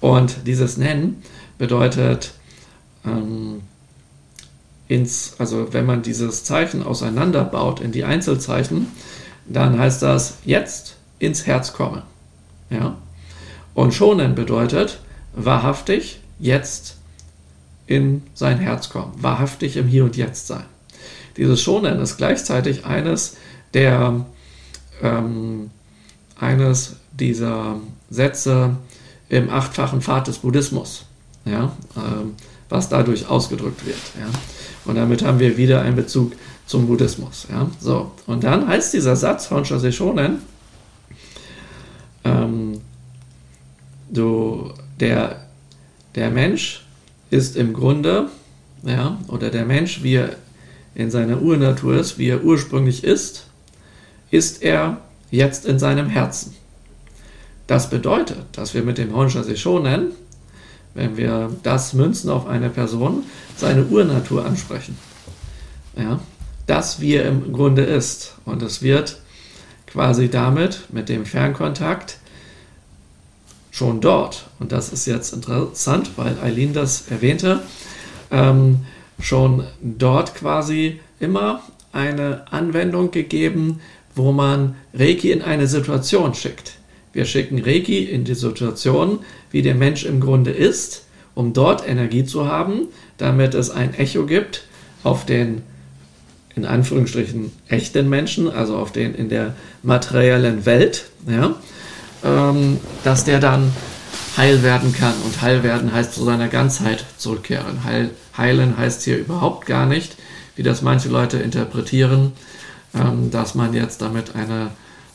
Und 0.00 0.46
dieses 0.46 0.76
Nennen 0.76 1.22
bedeutet, 1.58 2.32
ähm, 3.04 3.62
ins, 4.88 5.34
also 5.38 5.72
wenn 5.72 5.86
man 5.86 6.02
dieses 6.02 6.44
Zeichen 6.44 6.82
auseinanderbaut 6.82 7.80
in 7.80 7.92
die 7.92 8.04
Einzelzeichen, 8.04 8.88
dann 9.46 9.78
heißt 9.78 10.02
das 10.02 10.38
jetzt 10.44 10.96
ins 11.18 11.46
Herz 11.46 11.72
kommen. 11.72 12.02
Ja? 12.70 12.96
Und 13.74 13.94
schonen 13.94 14.34
bedeutet, 14.34 15.00
wahrhaftig 15.34 16.20
jetzt 16.38 16.96
in 17.86 18.22
sein 18.34 18.58
Herz 18.58 18.88
kommen, 18.88 19.12
wahrhaftig 19.18 19.76
im 19.76 19.86
Hier 19.86 20.04
und 20.04 20.16
Jetzt 20.16 20.46
sein. 20.46 20.64
Dieses 21.36 21.62
Schonen 21.62 22.00
ist 22.00 22.16
gleichzeitig 22.16 22.86
eines 22.86 23.36
der 23.74 24.24
ähm, 25.02 25.70
eines 26.38 26.96
dieser 27.12 27.76
Sätze 28.10 28.76
im 29.28 29.50
achtfachen 29.50 30.00
Pfad 30.00 30.28
des 30.28 30.38
Buddhismus, 30.38 31.04
ja, 31.44 31.72
ähm, 31.96 32.34
was 32.68 32.88
dadurch 32.88 33.28
ausgedrückt 33.28 33.84
wird. 33.86 33.98
Ja. 34.18 34.26
Und 34.84 34.96
damit 34.96 35.24
haben 35.24 35.38
wir 35.38 35.56
wieder 35.56 35.82
einen 35.82 35.96
Bezug 35.96 36.32
zum 36.66 36.86
Buddhismus. 36.86 37.46
Ja. 37.50 37.70
So, 37.80 38.12
und 38.26 38.44
dann 38.44 38.66
heißt 38.68 38.94
dieser 38.94 39.16
Satz 39.16 39.50
Honsha 39.50 39.78
Seishonen, 39.78 40.38
ähm, 42.24 42.80
du 44.10 44.72
der, 45.04 45.36
der 46.14 46.30
Mensch 46.30 46.86
ist 47.30 47.56
im 47.56 47.74
Grunde, 47.74 48.30
ja, 48.82 49.18
oder 49.28 49.50
der 49.50 49.66
Mensch, 49.66 50.02
wie 50.02 50.14
er 50.14 50.36
in 50.94 51.10
seiner 51.10 51.42
Urnatur 51.42 51.96
ist, 51.96 52.16
wie 52.16 52.28
er 52.28 52.42
ursprünglich 52.42 53.04
ist, 53.04 53.46
ist 54.30 54.62
er 54.62 55.02
jetzt 55.30 55.66
in 55.66 55.78
seinem 55.78 56.08
Herzen. 56.08 56.56
Das 57.66 57.90
bedeutet, 57.90 58.44
dass 58.52 58.72
wir 58.72 58.82
mit 58.82 58.96
dem 58.96 59.14
Honsha 59.14 59.44
Shonen, 59.54 60.12
wenn 60.94 61.18
wir 61.18 61.50
das 61.62 61.92
münzen 61.92 62.30
auf 62.30 62.46
eine 62.46 62.70
Person, 62.70 63.24
seine 63.56 63.84
Urnatur 63.84 64.46
ansprechen. 64.46 64.96
Ja, 65.96 66.20
das, 66.66 67.00
wie 67.00 67.14
er 67.14 67.28
im 67.28 67.52
Grunde 67.52 67.82
ist. 67.82 68.36
Und 68.46 68.62
es 68.62 68.80
wird 68.80 69.20
quasi 69.86 70.30
damit, 70.30 70.84
mit 70.92 71.10
dem 71.10 71.26
Fernkontakt, 71.26 72.18
schon 73.74 74.00
dort, 74.00 74.46
und 74.60 74.70
das 74.70 74.92
ist 74.92 75.04
jetzt 75.06 75.34
interessant, 75.34 76.12
weil 76.14 76.38
Eileen 76.40 76.72
das 76.72 77.06
erwähnte, 77.10 77.64
ähm, 78.30 78.82
schon 79.18 79.64
dort 79.82 80.36
quasi 80.36 81.00
immer 81.18 81.60
eine 81.92 82.52
Anwendung 82.52 83.10
gegeben, 83.10 83.80
wo 84.14 84.30
man 84.30 84.76
Reiki 84.92 85.32
in 85.32 85.42
eine 85.42 85.66
Situation 85.66 86.34
schickt. 86.34 86.74
Wir 87.12 87.24
schicken 87.24 87.60
Reiki 87.60 88.04
in 88.04 88.22
die 88.22 88.36
Situation, 88.36 89.18
wie 89.50 89.62
der 89.62 89.74
Mensch 89.74 90.04
im 90.04 90.20
Grunde 90.20 90.52
ist, 90.52 91.06
um 91.34 91.52
dort 91.52 91.84
Energie 91.88 92.24
zu 92.24 92.46
haben, 92.46 92.86
damit 93.18 93.54
es 93.54 93.70
ein 93.70 93.92
Echo 93.94 94.24
gibt 94.24 94.68
auf 95.02 95.26
den 95.26 95.62
in 96.54 96.64
Anführungsstrichen 96.64 97.50
echten 97.66 98.08
Menschen, 98.08 98.48
also 98.48 98.76
auf 98.76 98.92
den 98.92 99.16
in 99.16 99.28
der 99.28 99.56
materiellen 99.82 100.64
Welt, 100.64 101.06
ja, 101.28 101.56
ähm, 102.24 102.80
dass 103.04 103.24
der 103.24 103.38
dann 103.38 103.72
heil 104.36 104.62
werden 104.62 104.92
kann. 104.92 105.14
Und 105.24 105.40
heil 105.42 105.62
werden 105.62 105.92
heißt 105.92 106.14
zu 106.14 106.24
seiner 106.24 106.48
Ganzheit 106.48 107.04
zurückkehren. 107.18 107.84
Heil, 107.84 108.10
heilen 108.36 108.76
heißt 108.76 109.02
hier 109.02 109.18
überhaupt 109.18 109.66
gar 109.66 109.86
nicht, 109.86 110.16
wie 110.56 110.62
das 110.62 110.82
manche 110.82 111.08
Leute 111.08 111.38
interpretieren, 111.38 112.32
ähm, 112.94 113.30
dass 113.30 113.54
man 113.54 113.74
jetzt 113.74 114.02
damit 114.02 114.34
eine, 114.34 114.70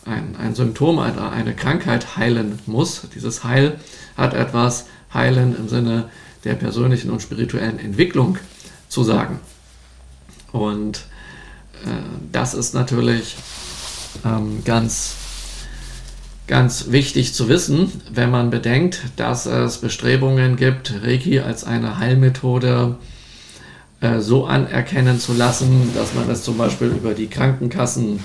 ein, 0.06 0.36
ein 0.38 0.56
Symptom, 0.56 1.00
eine, 1.00 1.32
eine 1.32 1.56
Krankheit 1.56 2.18
heilen 2.18 2.60
muss. 2.66 3.02
Dieses 3.16 3.44
Heil 3.44 3.80
hat 4.16 4.34
etwas 4.34 4.86
heilen 5.14 5.56
im 5.58 5.68
Sinne 5.68 6.10
der 6.44 6.54
persönlichen 6.54 7.10
und 7.10 7.22
spirituellen 7.22 7.80
Entwicklung 7.80 8.38
zu 8.88 9.04
sagen. 9.04 9.40
Und 10.52 11.00
äh, 11.86 11.90
das 12.32 12.54
ist 12.54 12.74
natürlich 12.74 13.36
ähm, 14.26 14.64
ganz 14.64 15.16
ganz 16.50 16.88
wichtig 16.90 17.36
zu 17.36 17.48
wissen, 17.48 17.92
wenn 18.12 18.32
man 18.32 18.50
bedenkt, 18.50 19.04
dass 19.18 19.46
es 19.46 19.78
Bestrebungen 19.78 20.56
gibt, 20.56 20.92
Reiki 21.04 21.42
als 21.42 21.64
eine 21.64 22.00
Heilmethode 22.00 22.98
äh, 24.02 24.20
so 24.20 24.46
anerkennen 24.46 25.20
zu 25.20 25.34
lassen, 25.34 25.92
dass 25.94 26.16
man 26.16 26.28
es 26.28 26.42
zum 26.42 26.58
Beispiel 26.58 26.88
über 26.88 27.14
die 27.14 27.28
Krankenkassen 27.28 28.20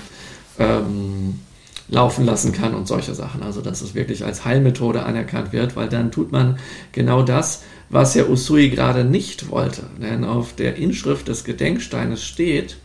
ähm, 0.57 1.39
laufen 1.87 2.25
lassen 2.25 2.51
kann 2.51 2.73
und 2.73 2.87
solche 2.87 3.13
Sachen. 3.13 3.43
Also 3.43 3.61
dass 3.61 3.81
es 3.81 3.93
wirklich 3.93 4.25
als 4.25 4.43
Heilmethode 4.43 5.03
anerkannt 5.03 5.53
wird, 5.53 5.75
weil 5.75 5.87
dann 5.87 6.11
tut 6.11 6.31
man 6.31 6.57
genau 6.93 7.21
das, 7.21 7.61
was 7.89 8.15
ja 8.15 8.25
Usui 8.25 8.71
gerade 8.71 9.03
nicht 9.03 9.51
wollte. 9.51 9.83
Denn 10.01 10.23
auf 10.23 10.55
der 10.55 10.77
Inschrift 10.77 11.27
des 11.27 11.43
Gedenksteines 11.43 12.23
steht, 12.23 12.77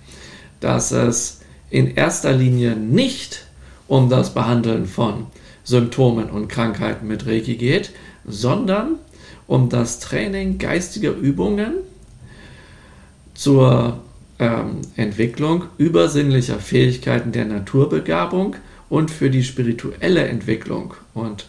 dass 0.61 0.93
es 0.93 1.41
in 1.71 1.95
erster 1.95 2.35
Linie 2.35 2.77
nicht 2.77 3.47
um 3.91 4.09
das 4.09 4.35
Behandeln 4.35 4.87
von 4.87 5.27
Symptomen 5.65 6.31
und 6.31 6.47
Krankheiten 6.47 7.09
mit 7.09 7.27
Reiki 7.27 7.57
geht, 7.57 7.91
sondern 8.25 9.01
um 9.49 9.69
das 9.69 9.99
Training 9.99 10.59
geistiger 10.59 11.11
Übungen 11.11 11.73
zur 13.35 13.99
ähm, 14.39 14.83
Entwicklung 14.95 15.65
übersinnlicher 15.77 16.61
Fähigkeiten 16.61 17.33
der 17.33 17.47
Naturbegabung 17.47 18.55
und 18.89 19.11
für 19.11 19.29
die 19.29 19.43
spirituelle 19.43 20.23
Entwicklung 20.23 20.95
und 21.13 21.49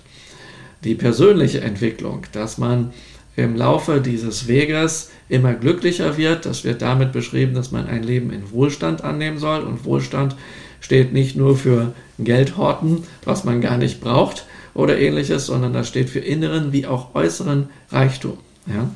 die 0.83 0.95
persönliche 0.95 1.61
Entwicklung, 1.61 2.25
dass 2.31 2.57
man 2.57 2.91
im 3.35 3.55
Laufe 3.55 4.01
dieses 4.01 4.47
Weges 4.47 5.11
immer 5.29 5.53
glücklicher 5.53 6.17
wird. 6.17 6.47
Das 6.47 6.63
wird 6.63 6.81
damit 6.81 7.11
beschrieben, 7.11 7.53
dass 7.53 7.71
man 7.71 7.85
ein 7.85 8.01
Leben 8.01 8.31
in 8.31 8.51
Wohlstand 8.51 9.03
annehmen 9.03 9.37
soll. 9.37 9.61
Und 9.61 9.85
Wohlstand 9.85 10.35
steht 10.81 11.13
nicht 11.13 11.37
nur 11.37 11.57
für 11.57 11.93
Geldhorten, 12.19 13.05
was 13.23 13.45
man 13.45 13.61
gar 13.61 13.77
nicht 13.77 14.01
braucht 14.01 14.45
oder 14.73 14.99
ähnliches, 14.99 15.45
sondern 15.45 15.71
das 15.71 15.87
steht 15.87 16.09
für 16.09 16.19
inneren 16.19 16.73
wie 16.73 16.85
auch 16.85 17.15
äußeren 17.15 17.69
Reichtum. 17.91 18.37
Ja? 18.67 18.89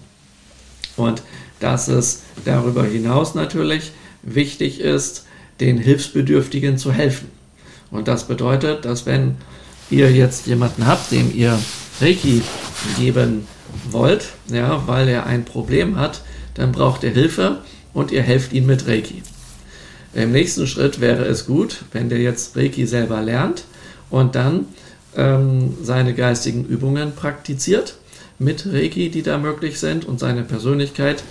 Und 0.98 1.24
dass 1.60 1.88
es 1.88 2.24
darüber 2.44 2.84
hinaus 2.84 3.36
natürlich 3.36 3.92
wichtig 4.24 4.80
ist, 4.82 5.26
den 5.60 5.78
Hilfsbedürftigen 5.78 6.78
zu 6.78 6.92
helfen. 6.92 7.30
Und 7.92 8.08
das 8.08 8.28
bedeutet, 8.28 8.84
dass 8.84 9.06
wenn 9.06 9.36
ihr 9.90 10.12
jetzt 10.12 10.48
jemanden 10.48 10.86
habt, 10.86 11.12
dem 11.12 11.34
ihr 11.34 11.58
Reiki 12.02 12.42
geben 12.98 13.48
wollt, 13.90 14.34
ja, 14.52 14.84
weil 14.88 15.08
er 15.08 15.26
ein 15.26 15.46
Problem 15.46 15.98
hat, 15.98 16.22
dann 16.56 16.72
braucht 16.72 17.04
er 17.04 17.12
Hilfe 17.12 17.62
und 17.94 18.12
ihr 18.12 18.22
helft 18.22 18.52
ihm 18.54 18.66
mit 18.66 18.88
Reiki. 18.88 19.22
Im 20.16 20.32
nächsten 20.32 20.66
Schritt 20.66 21.02
wäre 21.02 21.26
es 21.26 21.46
gut, 21.46 21.84
wenn 21.92 22.10
der 22.10 22.20
jetzt 22.20 22.56
Reiki 22.56 22.88
selber 22.88 23.22
lernt 23.22 23.66
und 24.10 24.36
dann 24.36 24.66
ähm, 25.16 25.76
seine 25.84 26.14
geistigen 26.14 26.66
Übungen 26.66 27.14
praktiziert, 27.16 27.98
mit 28.40 28.66
Reiki, 28.66 29.10
die 29.10 29.22
da 29.22 29.38
möglich 29.38 29.80
sind 29.80 30.06
und 30.06 30.20
seine 30.20 30.44
Persönlichkeit 30.44 31.24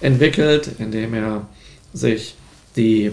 entwickelt, 0.00 0.70
indem 0.78 1.14
er 1.14 1.46
sich 1.92 2.34
die 2.76 3.12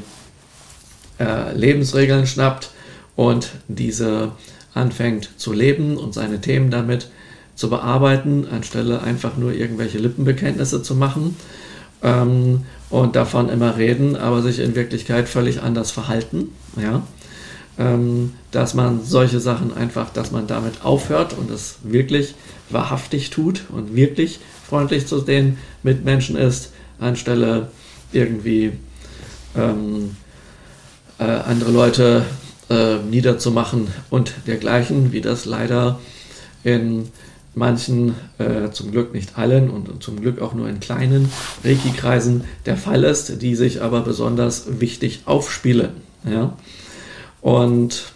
äh, 1.20 1.56
Lebensregeln 1.56 2.28
schnappt 2.28 2.72
und 3.16 3.52
diese 3.68 4.32
anfängt 4.74 5.32
zu 5.38 5.54
leben 5.54 5.98
und 5.98 6.14
seine 6.14 6.42
Themen 6.42 6.72
damit 6.72 7.10
zu 7.56 7.70
bearbeiten, 7.70 8.48
anstelle 8.50 9.02
einfach 9.02 9.36
nur 9.36 9.52
irgendwelche 9.52 9.98
Lippenbekenntnisse 9.98 10.82
zu 10.82 10.96
machen. 10.96 11.36
Ähm, 12.02 12.66
und 12.90 13.16
davon 13.16 13.50
immer 13.50 13.78
reden, 13.78 14.16
aber 14.16 14.42
sich 14.42 14.60
in 14.60 14.76
Wirklichkeit 14.76 15.30
völlig 15.30 15.62
anders 15.62 15.92
verhalten. 15.92 16.50
Ja? 16.82 17.04
Ähm, 17.78 18.34
dass 18.52 18.74
man 18.74 19.04
solche 19.04 19.40
Sachen 19.40 19.74
einfach, 19.74 20.10
dass 20.12 20.32
man 20.32 20.48
damit 20.48 20.84
aufhört 20.84 21.34
und 21.38 21.50
es 21.52 21.78
wirklich 21.84 22.36
wahrhaftig 22.70 23.30
tut 23.30 23.64
und 23.70 23.96
wirklich 23.96 24.40
freundlich 24.68 25.08
zu 25.08 25.22
den 25.22 25.58
Mitmenschen 25.84 26.36
ist, 26.36 26.72
anstelle 27.00 27.70
irgendwie 28.12 28.74
ähm, 29.56 30.16
äh, 31.20 31.24
andere 31.24 31.72
Leute 31.72 32.26
äh, 32.70 32.98
niederzumachen 32.98 33.88
und 34.10 34.34
dergleichen, 34.48 35.12
wie 35.12 35.22
das 35.22 35.46
leider 35.46 36.00
in 36.64 37.10
manchen, 37.60 38.16
äh, 38.40 38.72
zum 38.72 38.92
Glück 38.92 39.14
nicht 39.14 39.38
allen 39.38 39.70
und, 39.70 40.02
zum 40.02 40.20
Glück 40.20 40.42
auch 40.42 40.54
nur 40.54 40.68
in 40.68 40.80
kleinen 40.80 41.30
Reiki-Kreisen 41.64 42.46
der 42.66 42.78
Fall 42.78 43.04
ist, 43.04 43.42
die 43.44 43.56
sich 43.56 43.84
aber 43.84 44.02
besonders 44.02 44.80
wichtig 44.80 45.22
aufspielen. 45.26 45.92
Ja? 46.28 46.58
Und 47.42 48.14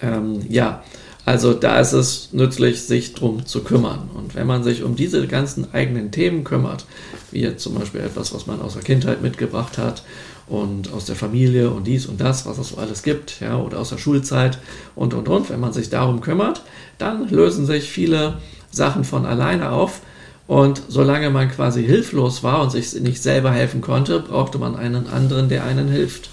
ähm, 0.00 0.42
ja, 0.48 0.84
also 1.24 1.52
da 1.52 1.80
ist 1.80 1.92
es 1.92 2.28
nützlich, 2.32 2.82
sich 2.82 3.14
drum 3.14 3.44
zu 3.44 3.64
kümmern. 3.64 4.10
Und 4.14 4.34
wenn 4.34 4.46
man 4.46 4.62
sich 4.62 4.82
um 4.82 4.94
diese 4.94 5.26
ganzen 5.26 5.74
eigenen 5.74 6.10
Themen 6.10 6.44
kümmert, 6.44 6.86
wie 7.32 7.40
jetzt 7.40 7.62
zum 7.62 7.74
Beispiel 7.74 8.00
etwas, 8.00 8.32
was 8.32 8.46
man 8.46 8.60
aus 8.60 8.74
der 8.74 8.82
Kindheit 8.82 9.22
mitgebracht 9.22 9.78
hat 9.78 10.04
und 10.48 10.92
aus 10.92 11.04
der 11.04 11.16
Familie 11.16 11.70
und 11.70 11.86
dies 11.86 12.06
und 12.06 12.20
das, 12.20 12.46
was 12.46 12.58
es 12.58 12.68
so 12.70 12.78
alles 12.78 13.02
gibt, 13.02 13.40
ja, 13.40 13.56
oder 13.56 13.78
aus 13.78 13.90
der 13.90 13.98
Schulzeit 13.98 14.58
und 14.94 15.14
und 15.14 15.28
und, 15.28 15.50
wenn 15.50 15.60
man 15.60 15.72
sich 15.72 15.90
darum 15.90 16.20
kümmert, 16.20 16.62
dann 16.98 17.28
lösen 17.28 17.66
sich 17.66 17.90
viele 17.90 18.38
Sachen 18.70 19.04
von 19.04 19.26
alleine 19.26 19.70
auf. 19.70 20.00
Und 20.46 20.80
solange 20.88 21.28
man 21.28 21.50
quasi 21.50 21.84
hilflos 21.84 22.42
war 22.42 22.62
und 22.62 22.72
sich 22.72 22.94
nicht 22.94 23.22
selber 23.22 23.50
helfen 23.52 23.82
konnte, 23.82 24.20
brauchte 24.20 24.56
man 24.56 24.76
einen 24.76 25.06
anderen, 25.06 25.50
der 25.50 25.64
einen 25.64 25.88
hilft. 25.88 26.30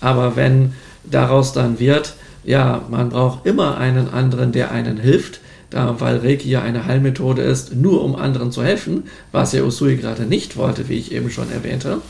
Aber 0.00 0.34
wenn 0.34 0.72
daraus 1.04 1.52
dann 1.52 1.78
wird, 1.78 2.14
ja, 2.44 2.82
man 2.90 3.10
braucht 3.10 3.46
immer 3.46 3.78
einen 3.78 4.08
anderen, 4.08 4.50
der 4.50 4.72
einen 4.72 4.98
hilft, 4.98 5.40
da, 5.70 6.00
weil 6.00 6.18
Reiki 6.18 6.48
ja 6.48 6.62
eine 6.62 6.86
Heilmethode 6.86 7.42
ist, 7.42 7.74
nur 7.74 8.02
um 8.04 8.16
anderen 8.16 8.52
zu 8.52 8.62
helfen, 8.62 9.04
was 9.32 9.52
ja 9.52 9.62
Usui 9.62 9.96
gerade 9.96 10.22
nicht 10.22 10.56
wollte, 10.56 10.88
wie 10.88 10.98
ich 10.98 11.12
eben 11.12 11.30
schon 11.30 11.50
erwähnte, 11.50 12.00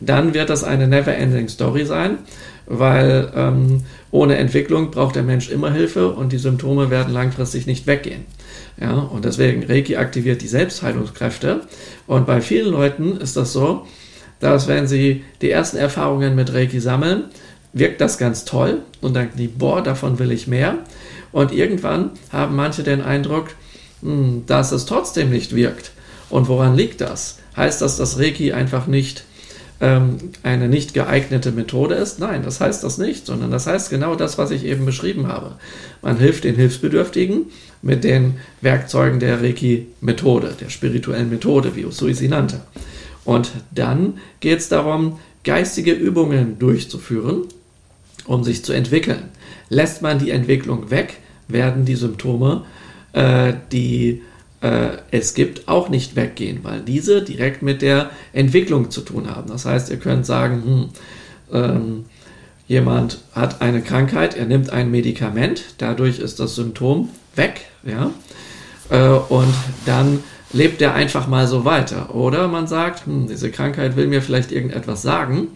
dann 0.00 0.34
wird 0.34 0.50
das 0.50 0.64
eine 0.64 0.88
never-ending 0.88 1.48
Story 1.48 1.84
sein, 1.84 2.18
weil 2.66 3.30
ähm, 3.34 3.84
ohne 4.10 4.36
Entwicklung 4.36 4.90
braucht 4.90 5.16
der 5.16 5.22
Mensch 5.22 5.50
immer 5.50 5.72
Hilfe 5.72 6.10
und 6.12 6.32
die 6.32 6.38
Symptome 6.38 6.90
werden 6.90 7.12
langfristig 7.12 7.66
nicht 7.66 7.86
weggehen. 7.86 8.24
Ja, 8.80 8.92
und 8.92 9.24
deswegen 9.24 9.64
Reiki 9.64 9.96
aktiviert 9.96 10.42
die 10.42 10.48
Selbstheilungskräfte 10.48 11.62
und 12.06 12.26
bei 12.26 12.40
vielen 12.40 12.70
Leuten 12.70 13.16
ist 13.16 13.36
das 13.36 13.52
so, 13.52 13.86
dass 14.38 14.68
wenn 14.68 14.86
sie 14.86 15.24
die 15.42 15.50
ersten 15.50 15.76
Erfahrungen 15.76 16.34
mit 16.34 16.52
Reiki 16.52 16.80
sammeln, 16.80 17.24
wirkt 17.72 18.00
das 18.00 18.18
ganz 18.18 18.44
toll 18.44 18.82
und 19.00 19.14
dann 19.14 19.28
die, 19.36 19.48
boah, 19.48 19.82
davon 19.82 20.18
will 20.18 20.32
ich 20.32 20.46
mehr. 20.46 20.78
Und 21.32 21.52
irgendwann 21.52 22.10
haben 22.32 22.56
manche 22.56 22.82
den 22.82 23.02
Eindruck, 23.02 23.48
hm, 24.02 24.44
dass 24.46 24.72
es 24.72 24.86
trotzdem 24.86 25.30
nicht 25.30 25.54
wirkt. 25.54 25.92
Und 26.30 26.48
woran 26.48 26.74
liegt 26.74 27.00
das? 27.00 27.38
Heißt 27.56 27.82
das, 27.82 27.96
dass 27.96 28.18
Reiki 28.18 28.52
einfach 28.52 28.86
nicht 28.86 29.24
ähm, 29.80 30.18
eine 30.42 30.68
nicht 30.68 30.94
geeignete 30.94 31.52
Methode 31.52 31.94
ist? 31.94 32.18
Nein, 32.18 32.42
das 32.42 32.60
heißt 32.60 32.84
das 32.84 32.98
nicht, 32.98 33.26
sondern 33.26 33.50
das 33.50 33.66
heißt 33.66 33.90
genau 33.90 34.14
das, 34.14 34.38
was 34.38 34.50
ich 34.50 34.64
eben 34.64 34.84
beschrieben 34.84 35.26
habe. 35.26 35.56
Man 36.02 36.18
hilft 36.18 36.44
den 36.44 36.56
Hilfsbedürftigen 36.56 37.46
mit 37.82 38.04
den 38.04 38.34
Werkzeugen 38.60 39.20
der 39.20 39.42
Reiki-Methode, 39.42 40.54
der 40.60 40.68
spirituellen 40.68 41.30
Methode, 41.30 41.76
wie 41.76 41.86
Usui 41.86 42.14
sie 42.14 42.28
nannte. 42.28 42.60
Und 43.24 43.52
dann 43.70 44.14
geht 44.40 44.58
es 44.58 44.68
darum, 44.68 45.18
geistige 45.44 45.92
Übungen 45.92 46.58
durchzuführen, 46.58 47.44
um 48.26 48.44
sich 48.44 48.64
zu 48.64 48.72
entwickeln. 48.72 49.30
Lässt 49.68 50.02
man 50.02 50.18
die 50.18 50.30
Entwicklung 50.30 50.90
weg, 50.90 51.18
werden 51.48 51.84
die 51.84 51.96
Symptome, 51.96 52.64
äh, 53.12 53.54
die 53.72 54.22
es 55.10 55.32
gibt, 55.32 55.68
auch 55.68 55.88
nicht 55.88 56.16
weggehen, 56.16 56.60
weil 56.62 56.80
diese 56.80 57.22
direkt 57.22 57.62
mit 57.62 57.80
der 57.80 58.10
Entwicklung 58.34 58.90
zu 58.90 59.00
tun 59.00 59.34
haben. 59.34 59.48
Das 59.48 59.64
heißt, 59.64 59.88
ihr 59.88 59.96
könnt 59.96 60.26
sagen, 60.26 60.62
hm, 60.62 60.88
ähm, 61.52 62.04
jemand 62.68 63.18
hat 63.32 63.62
eine 63.62 63.80
Krankheit, 63.80 64.36
er 64.36 64.44
nimmt 64.44 64.70
ein 64.70 64.90
Medikament, 64.90 65.74
dadurch 65.78 66.18
ist 66.18 66.40
das 66.40 66.54
Symptom 66.54 67.08
weg, 67.34 67.62
ja, 67.84 68.10
äh, 68.90 69.08
und 69.08 69.52
dann 69.86 70.22
lebt 70.52 70.82
er 70.82 70.94
einfach 70.94 71.26
mal 71.26 71.46
so 71.46 71.64
weiter. 71.64 72.14
Oder 72.14 72.48
man 72.48 72.66
sagt, 72.66 73.06
hm, 73.06 73.28
diese 73.28 73.50
Krankheit 73.50 73.96
will 73.96 74.08
mir 74.08 74.22
vielleicht 74.22 74.52
irgendetwas 74.52 75.02
sagen 75.02 75.48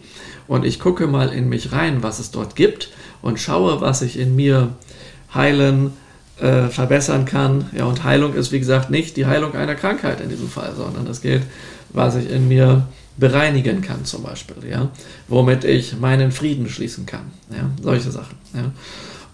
und 0.47 0.65
ich 0.65 0.79
gucke 0.79 1.07
mal 1.07 1.29
in 1.29 1.47
mich 1.49 1.71
rein, 1.71 2.01
was 2.01 2.19
es 2.19 2.31
dort 2.31 2.55
gibt 2.55 2.89
und 3.21 3.39
schaue, 3.39 3.81
was 3.81 4.01
ich 4.01 4.17
in 4.17 4.35
mir 4.35 4.73
heilen, 5.33 5.93
äh, 6.39 6.67
verbessern 6.67 7.25
kann. 7.25 7.69
Ja, 7.75 7.85
und 7.85 8.03
Heilung 8.03 8.33
ist, 8.33 8.51
wie 8.51 8.59
gesagt, 8.59 8.89
nicht 8.89 9.17
die 9.17 9.25
Heilung 9.25 9.55
einer 9.55 9.75
Krankheit 9.75 10.21
in 10.21 10.29
diesem 10.29 10.49
Fall, 10.49 10.73
sondern 10.75 11.07
es 11.07 11.21
geht, 11.21 11.43
was 11.89 12.15
ich 12.15 12.29
in 12.29 12.47
mir 12.47 12.87
bereinigen 13.17 13.81
kann, 13.81 14.03
zum 14.03 14.23
Beispiel, 14.23 14.57
ja, 14.69 14.89
womit 15.27 15.63
ich 15.63 15.97
meinen 15.97 16.31
Frieden 16.31 16.67
schließen 16.67 17.05
kann. 17.05 17.31
Ja, 17.49 17.69
solche 17.81 18.11
Sachen. 18.11 18.37
Ja. 18.53 18.71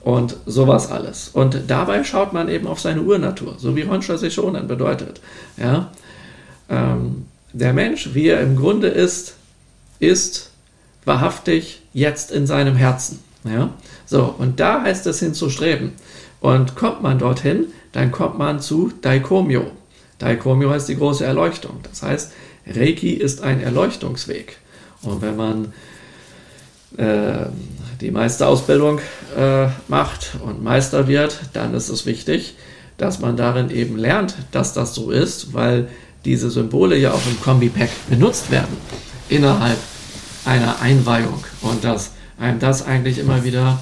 Und 0.02 0.36
sowas 0.46 0.90
alles. 0.92 1.30
Und 1.34 1.62
dabei 1.68 2.04
schaut 2.04 2.34
man 2.34 2.50
eben 2.50 2.68
auf 2.68 2.80
seine 2.80 3.02
Urnatur, 3.02 3.56
so 3.58 3.76
wie 3.76 3.88
Honsha 3.88 4.18
Seshonen 4.18 4.68
bedeutet. 4.68 5.22
Ja. 5.58 5.92
Ähm, 6.70 7.26
der 7.54 7.74
Mensch, 7.74 8.10
wie 8.14 8.28
er 8.28 8.42
im 8.42 8.56
Grunde 8.56 8.88
ist, 8.88 9.36
ist 10.00 10.52
wahrhaftig 11.06 11.82
jetzt 11.94 12.32
in 12.32 12.48
seinem 12.48 12.76
Herzen. 12.76 13.20
Ja? 13.44 13.72
So, 14.06 14.36
und 14.38 14.60
da 14.60 14.82
heißt 14.82 15.06
es 15.08 15.20
hinzustreben. 15.20 15.94
Und 16.42 16.76
kommt 16.76 17.02
man 17.02 17.20
dorthin, 17.20 17.68
dann 17.94 18.12
kommt 18.12 18.38
man 18.38 18.60
zu 18.60 18.92
Daikomyo. 19.02 19.72
Daikomyo 20.18 20.72
heißt 20.72 20.90
die 20.90 20.98
große 20.98 21.24
Erleuchtung. 21.24 21.80
Das 21.84 22.04
heißt, 22.04 22.34
Reiki 22.68 23.14
ist 23.14 23.42
ein 23.42 23.62
Erleuchtungsweg. 23.62 24.58
Und 25.04 25.22
wenn 25.22 25.36
man 25.36 25.74
äh, 26.98 27.48
die 28.02 28.12
Meisterausbildung 28.12 29.00
äh, 29.38 29.68
macht 29.88 30.32
und 30.44 30.64
Meister 30.64 31.08
wird, 31.08 31.40
dann 31.54 31.74
ist 31.74 31.90
es 31.90 32.06
wichtig, 32.06 32.56
dass 32.98 33.20
man 33.20 33.38
darin 33.38 33.70
eben 33.70 33.98
lernt, 33.98 34.36
dass 34.52 34.74
das 34.74 34.94
so 34.94 35.12
ist, 35.12 35.54
weil 35.54 35.88
diese 36.26 36.52
Symbole 36.52 36.98
ja 36.98 37.12
auch 37.14 37.26
im 37.28 37.40
Kombi-Pack 37.42 37.90
benutzt 38.10 38.52
werden 38.52 38.78
innerhalb 39.30 39.78
einer 40.46 40.82
Einweihung 40.82 41.44
und 41.62 41.84
dass 41.84 42.12
einem 42.40 42.60
das 42.60 42.86
eigentlich 42.86 43.20
immer 43.20 43.44
wieder 43.44 43.80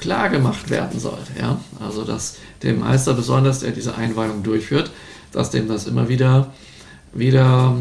klar 0.00 0.30
gemacht 0.30 0.70
werden 0.70 0.98
sollte. 0.98 1.32
Ja? 1.38 1.60
Also 1.78 2.04
dass 2.04 2.36
dem 2.62 2.80
Meister 2.80 3.14
besonders, 3.14 3.60
der 3.60 3.70
diese 3.70 3.94
Einweihung 3.94 4.42
durchführt, 4.42 4.90
dass 5.30 5.50
dem 5.50 5.68
das 5.68 5.86
immer 5.86 6.08
wieder, 6.08 6.52
wieder 7.12 7.76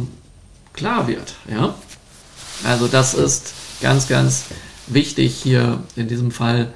klar 0.74 1.08
wird. 1.08 1.36
Ja? 1.50 1.74
Also 2.64 2.88
das 2.88 3.14
ist 3.14 3.54
ganz, 3.82 4.08
ganz 4.08 4.46
wichtig 4.88 5.36
hier 5.42 5.82
in 5.96 6.08
diesem 6.08 6.32
Fall 6.32 6.74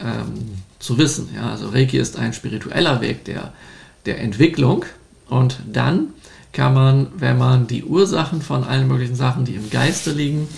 ähm, 0.00 0.56
zu 0.78 0.96
wissen. 0.96 1.28
Ja? 1.34 1.50
Also 1.50 1.68
Reiki 1.68 1.98
ist 1.98 2.18
ein 2.18 2.32
spiritueller 2.32 3.00
Weg 3.02 3.24
der, 3.26 3.52
der 4.06 4.20
Entwicklung 4.20 4.86
und 5.28 5.58
dann 5.70 6.14
kann 6.54 6.72
man, 6.72 7.08
wenn 7.14 7.36
man 7.36 7.66
die 7.66 7.84
Ursachen 7.84 8.40
von 8.40 8.64
allen 8.64 8.88
möglichen 8.88 9.14
Sachen, 9.14 9.44
die 9.44 9.54
im 9.54 9.68
Geiste 9.68 10.12
liegen, 10.12 10.48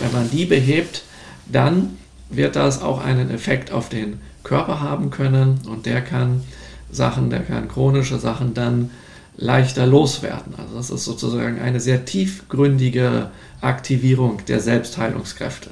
wenn 0.00 0.12
man 0.12 0.30
die 0.30 0.44
behebt, 0.44 1.02
dann 1.50 1.98
wird 2.30 2.56
das 2.56 2.80
auch 2.80 3.04
einen 3.04 3.30
Effekt 3.30 3.72
auf 3.72 3.88
den 3.88 4.20
Körper 4.44 4.80
haben 4.80 5.10
können 5.10 5.60
und 5.68 5.86
der 5.86 6.00
kann 6.00 6.42
Sachen, 6.90 7.30
der 7.30 7.40
kann 7.40 7.68
chronische 7.68 8.18
Sachen 8.18 8.54
dann 8.54 8.90
leichter 9.36 9.86
loswerden. 9.86 10.54
Also 10.56 10.76
das 10.76 10.90
ist 10.90 11.04
sozusagen 11.04 11.60
eine 11.60 11.80
sehr 11.80 12.04
tiefgründige 12.04 13.30
Aktivierung 13.60 14.42
der 14.46 14.60
Selbstheilungskräfte. 14.60 15.70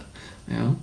Ja? 0.48 0.74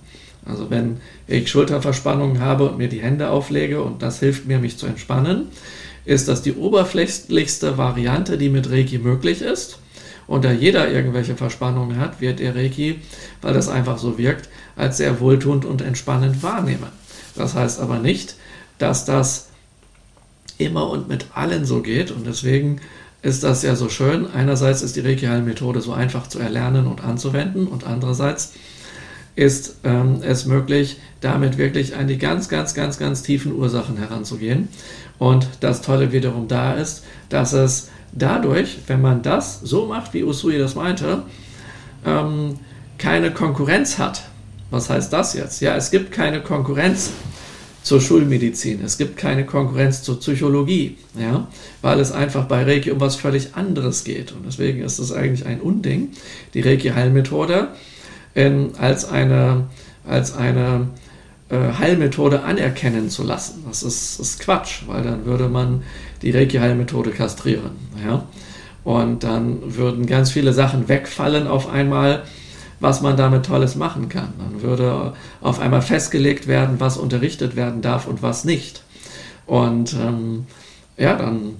Also 0.44 0.70
wenn 0.70 0.98
ich 1.26 1.50
Schulterverspannungen 1.50 2.40
habe 2.40 2.68
und 2.68 2.78
mir 2.78 2.88
die 2.88 3.02
Hände 3.02 3.30
auflege 3.30 3.82
und 3.82 4.02
das 4.02 4.20
hilft 4.20 4.46
mir, 4.46 4.58
mich 4.58 4.78
zu 4.78 4.86
entspannen, 4.86 5.48
ist 6.04 6.28
das 6.28 6.42
die 6.42 6.54
oberflächlichste 6.54 7.76
Variante, 7.76 8.38
die 8.38 8.48
mit 8.48 8.70
Reiki 8.70 8.98
möglich 8.98 9.42
ist. 9.42 9.78
Und 10.26 10.44
da 10.44 10.50
jeder 10.52 10.90
irgendwelche 10.90 11.36
Verspannungen 11.36 11.98
hat, 11.98 12.20
wird 12.20 12.40
der 12.40 12.54
Reiki, 12.56 13.00
weil 13.42 13.54
das 13.54 13.68
einfach 13.68 13.98
so 13.98 14.18
wirkt, 14.18 14.48
als 14.74 14.96
sehr 14.96 15.20
wohltuend 15.20 15.64
und 15.64 15.82
entspannend 15.82 16.42
wahrnehmen. 16.42 16.88
Das 17.36 17.54
heißt 17.54 17.80
aber 17.80 17.98
nicht, 17.98 18.36
dass 18.78 19.04
das 19.04 19.48
immer 20.58 20.88
und 20.90 21.08
mit 21.08 21.26
allen 21.34 21.64
so 21.64 21.82
geht. 21.82 22.10
Und 22.10 22.26
deswegen 22.26 22.80
ist 23.22 23.42
das 23.44 23.62
ja 23.62 23.76
so 23.76 23.88
schön. 23.88 24.26
Einerseits 24.30 24.82
ist 24.82 24.96
die 24.96 25.00
Reiki-Heilmethode 25.00 25.80
so 25.80 25.92
einfach 25.92 26.26
zu 26.28 26.38
erlernen 26.38 26.86
und 26.86 27.04
anzuwenden 27.04 27.66
und 27.66 27.84
andererseits 27.84 28.52
ist 29.36 29.76
ähm, 29.84 30.20
es 30.22 30.46
möglich, 30.46 30.98
damit 31.20 31.58
wirklich 31.58 31.94
an 31.94 32.08
die 32.08 32.18
ganz, 32.18 32.48
ganz, 32.48 32.74
ganz, 32.74 32.98
ganz 32.98 33.22
tiefen 33.22 33.54
Ursachen 33.54 33.98
heranzugehen. 33.98 34.68
Und 35.18 35.46
das 35.60 35.82
Tolle 35.82 36.12
wiederum 36.12 36.48
da 36.48 36.74
ist, 36.74 37.04
dass 37.28 37.52
es 37.52 37.90
dadurch, 38.12 38.78
wenn 38.86 39.00
man 39.00 39.22
das 39.22 39.60
so 39.60 39.86
macht, 39.86 40.14
wie 40.14 40.24
Usui 40.24 40.58
das 40.58 40.74
meinte, 40.74 41.22
ähm, 42.04 42.58
keine 42.98 43.30
Konkurrenz 43.30 43.98
hat. 43.98 44.22
Was 44.70 44.90
heißt 44.90 45.12
das 45.12 45.34
jetzt? 45.34 45.60
Ja, 45.60 45.76
es 45.76 45.90
gibt 45.90 46.12
keine 46.12 46.40
Konkurrenz 46.40 47.12
zur 47.82 48.00
Schulmedizin. 48.00 48.82
Es 48.84 48.98
gibt 48.98 49.16
keine 49.16 49.46
Konkurrenz 49.46 50.02
zur 50.02 50.18
Psychologie, 50.18 50.96
ja, 51.16 51.46
weil 51.82 52.00
es 52.00 52.10
einfach 52.10 52.46
bei 52.46 52.64
Reiki 52.64 52.90
um 52.90 53.00
was 53.00 53.14
völlig 53.14 53.54
anderes 53.54 54.02
geht. 54.02 54.32
Und 54.32 54.44
deswegen 54.44 54.82
ist 54.82 54.98
es 54.98 55.12
eigentlich 55.12 55.46
ein 55.46 55.60
Unding, 55.60 56.10
die 56.54 56.62
Reiki-Heilmethode 56.62 57.68
ähm, 58.36 58.70
als 58.78 59.08
eine, 59.08 59.64
als 60.06 60.36
eine 60.36 60.88
äh, 61.48 61.72
Heilmethode 61.78 62.42
anerkennen 62.42 63.10
zu 63.10 63.24
lassen. 63.24 63.64
Das 63.66 63.82
ist, 63.82 64.20
ist 64.20 64.40
Quatsch, 64.40 64.82
weil 64.86 65.02
dann 65.02 65.24
würde 65.24 65.48
man 65.48 65.82
die 66.22 66.30
Reiki-Heilmethode 66.30 67.10
kastrieren. 67.10 67.72
Ja? 68.04 68.24
Und 68.84 69.24
dann 69.24 69.76
würden 69.76 70.06
ganz 70.06 70.30
viele 70.30 70.52
Sachen 70.52 70.88
wegfallen 70.88 71.48
auf 71.48 71.68
einmal, 71.68 72.22
was 72.78 73.00
man 73.00 73.16
damit 73.16 73.46
Tolles 73.46 73.74
machen 73.74 74.08
kann. 74.08 74.34
Dann 74.38 74.62
würde 74.62 75.14
auf 75.40 75.58
einmal 75.58 75.82
festgelegt 75.82 76.46
werden, 76.46 76.76
was 76.78 76.98
unterrichtet 76.98 77.56
werden 77.56 77.80
darf 77.80 78.06
und 78.06 78.22
was 78.22 78.44
nicht. 78.44 78.82
Und 79.46 79.94
ähm, 79.94 80.46
ja, 80.98 81.16
dann, 81.16 81.56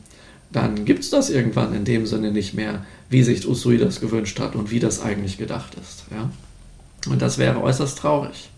dann 0.52 0.84
gibt 0.84 1.00
es 1.00 1.10
das 1.10 1.30
irgendwann 1.30 1.74
in 1.74 1.84
dem 1.84 2.06
Sinne 2.06 2.32
nicht 2.32 2.54
mehr, 2.54 2.84
wie 3.08 3.22
sich 3.22 3.48
Usui 3.48 3.78
das 3.78 4.00
gewünscht 4.00 4.38
hat 4.40 4.54
und 4.54 4.70
wie 4.70 4.80
das 4.80 5.00
eigentlich 5.00 5.38
gedacht 5.38 5.74
ist. 5.80 6.04
Ja? 6.10 6.28
Und 7.06 7.22
das 7.22 7.38
wäre 7.38 7.62
äußerst 7.62 7.98
traurig. 7.98 8.50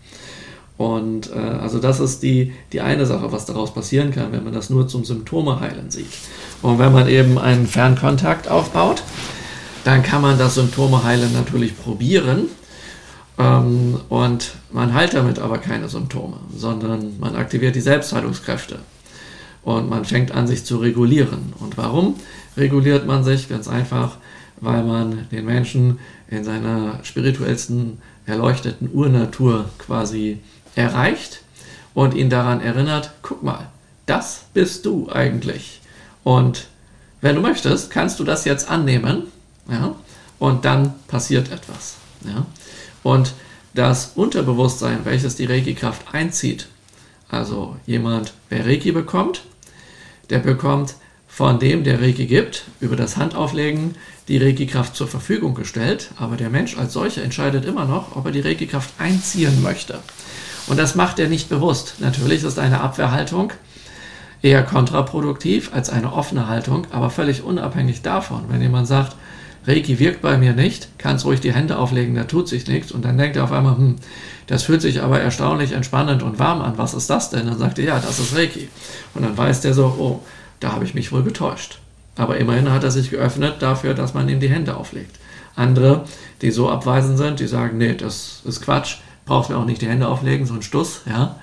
Und 0.77 1.29
äh, 1.33 1.37
also 1.37 1.77
das 1.79 1.99
ist 1.99 2.23
die, 2.23 2.53
die 2.71 2.79
eine 2.79 3.05
Sache, 3.05 3.33
was 3.33 3.45
daraus 3.45 3.73
passieren 3.73 4.11
kann, 4.11 4.31
wenn 4.31 4.45
man 4.45 4.53
das 4.53 4.69
nur 4.69 4.87
zum 4.87 5.03
Symptome 5.03 5.59
heilen 5.59 5.91
sieht. 5.91 6.07
Und 6.61 6.79
wenn 6.79 6.93
man 6.93 7.09
eben 7.09 7.37
einen 7.37 7.67
Fernkontakt 7.67 8.47
aufbaut, 8.47 9.03
dann 9.83 10.03
kann 10.03 10.21
man 10.21 10.37
das 10.37 10.55
Symptome 10.55 11.03
heilen 11.03 11.33
natürlich 11.33 11.77
probieren. 11.77 12.45
Ähm, 13.37 13.99
und 14.07 14.53
man 14.71 14.93
heilt 14.93 15.13
damit 15.13 15.39
aber 15.39 15.57
keine 15.57 15.89
Symptome, 15.89 16.37
sondern 16.55 17.19
man 17.19 17.35
aktiviert 17.35 17.75
die 17.75 17.81
Selbstheilungskräfte. 17.81 18.79
Und 19.63 19.89
man 19.89 20.05
fängt 20.05 20.31
an, 20.31 20.47
sich 20.47 20.63
zu 20.63 20.77
regulieren. 20.77 21.53
Und 21.59 21.77
warum 21.77 22.15
reguliert 22.55 23.05
man 23.05 23.25
sich? 23.25 23.49
Ganz 23.49 23.67
einfach, 23.67 24.15
weil 24.61 24.83
man 24.83 25.27
den 25.31 25.45
Menschen 25.45 25.99
in 26.29 26.43
seiner 26.43 26.99
spirituellsten, 27.03 27.99
erleuchteten 28.25 28.89
Urnatur 28.93 29.69
quasi 29.79 30.39
erreicht 30.75 31.41
und 31.93 32.13
ihn 32.13 32.29
daran 32.29 32.61
erinnert, 32.61 33.11
guck 33.21 33.43
mal, 33.43 33.69
das 34.05 34.45
bist 34.53 34.85
du 34.85 35.09
eigentlich. 35.11 35.81
Und 36.23 36.67
wenn 37.21 37.35
du 37.35 37.41
möchtest, 37.41 37.89
kannst 37.89 38.19
du 38.19 38.23
das 38.23 38.45
jetzt 38.45 38.69
annehmen 38.69 39.23
ja, 39.69 39.95
und 40.39 40.65
dann 40.65 40.93
passiert 41.07 41.51
etwas. 41.51 41.95
Ja. 42.25 42.45
Und 43.03 43.33
das 43.73 44.13
Unterbewusstsein, 44.15 44.99
welches 45.03 45.35
die 45.35 45.45
Reiki-Kraft 45.45 46.13
einzieht, 46.13 46.67
also 47.29 47.75
jemand, 47.85 48.33
wer 48.49 48.65
Reiki 48.65 48.91
bekommt, 48.91 49.43
der 50.29 50.39
bekommt 50.39 50.95
von 51.39 51.57
dem, 51.57 51.85
der 51.85 52.01
Reiki 52.01 52.25
gibt, 52.25 52.65
über 52.81 52.97
das 52.97 53.15
Handauflegen 53.15 53.95
die 54.27 54.39
Reiki-Kraft 54.39 54.93
zur 54.93 55.07
Verfügung 55.07 55.55
gestellt, 55.55 56.09
aber 56.17 56.35
der 56.35 56.49
Mensch 56.49 56.77
als 56.77 56.91
solcher 56.91 57.23
entscheidet 57.23 57.63
immer 57.63 57.85
noch, 57.85 58.17
ob 58.17 58.25
er 58.25 58.33
die 58.33 58.41
Reiki-Kraft 58.41 58.89
einziehen 58.97 59.63
möchte. 59.63 59.99
Und 60.67 60.77
das 60.77 60.95
macht 60.95 61.17
er 61.17 61.29
nicht 61.29 61.47
bewusst. 61.47 61.95
Natürlich 61.99 62.43
ist 62.43 62.59
eine 62.59 62.81
Abwehrhaltung 62.81 63.53
eher 64.41 64.63
kontraproduktiv 64.63 65.71
als 65.73 65.89
eine 65.89 66.11
offene 66.11 66.49
Haltung, 66.49 66.87
aber 66.91 67.09
völlig 67.09 67.41
unabhängig 67.41 68.01
davon. 68.01 68.43
Wenn 68.49 68.61
jemand 68.61 68.89
sagt, 68.89 69.15
Reiki 69.65 69.97
wirkt 69.97 70.21
bei 70.21 70.37
mir 70.37 70.51
nicht, 70.51 70.89
kannst 70.97 71.23
ruhig 71.23 71.39
die 71.39 71.53
Hände 71.53 71.77
auflegen, 71.77 72.15
da 72.15 72.25
tut 72.25 72.49
sich 72.49 72.67
nichts. 72.67 72.91
Und 72.91 73.05
dann 73.05 73.17
denkt 73.17 73.37
er 73.37 73.45
auf 73.45 73.53
einmal, 73.53 73.77
hm, 73.77 73.95
das 74.47 74.63
fühlt 74.63 74.81
sich 74.81 75.01
aber 75.01 75.21
erstaunlich 75.21 75.71
entspannend 75.71 76.21
und 76.21 76.37
warm 76.37 76.61
an. 76.61 76.77
Was 76.77 76.93
ist 76.93 77.09
das 77.09 77.29
denn? 77.29 77.47
Dann 77.47 77.57
sagt 77.57 77.79
er, 77.79 77.85
ja, 77.85 77.99
das 77.99 78.19
ist 78.19 78.35
Reiki. 78.35 78.67
Und 79.13 79.23
dann 79.23 79.37
weiß 79.37 79.61
der 79.61 79.73
so, 79.73 79.85
oh, 79.85 80.21
da 80.59 80.73
habe 80.73 80.85
ich 80.85 80.93
mich 80.93 81.11
wohl 81.11 81.23
getäuscht. 81.23 81.79
Aber 82.15 82.37
immerhin 82.37 82.71
hat 82.71 82.83
er 82.83 82.91
sich 82.91 83.11
geöffnet 83.11 83.55
dafür, 83.61 83.93
dass 83.93 84.13
man 84.13 84.27
ihm 84.27 84.39
die 84.39 84.49
Hände 84.49 84.75
auflegt. 84.75 85.17
Andere, 85.55 86.05
die 86.41 86.51
so 86.51 86.69
abweisend 86.69 87.17
sind, 87.17 87.39
die 87.39 87.47
sagen, 87.47 87.77
nee, 87.77 87.93
das 87.93 88.41
ist 88.45 88.61
Quatsch, 88.61 88.97
brauchst 89.25 89.49
mir 89.49 89.57
auch 89.57 89.65
nicht 89.65 89.81
die 89.81 89.87
Hände 89.87 90.07
auflegen, 90.07 90.45
so 90.45 90.53
ein 90.53 90.61
Stuss, 90.61 91.01
ja, 91.05 91.35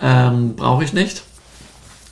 ähm, 0.00 0.56
brauche 0.56 0.84
ich 0.84 0.92
nicht. 0.92 1.22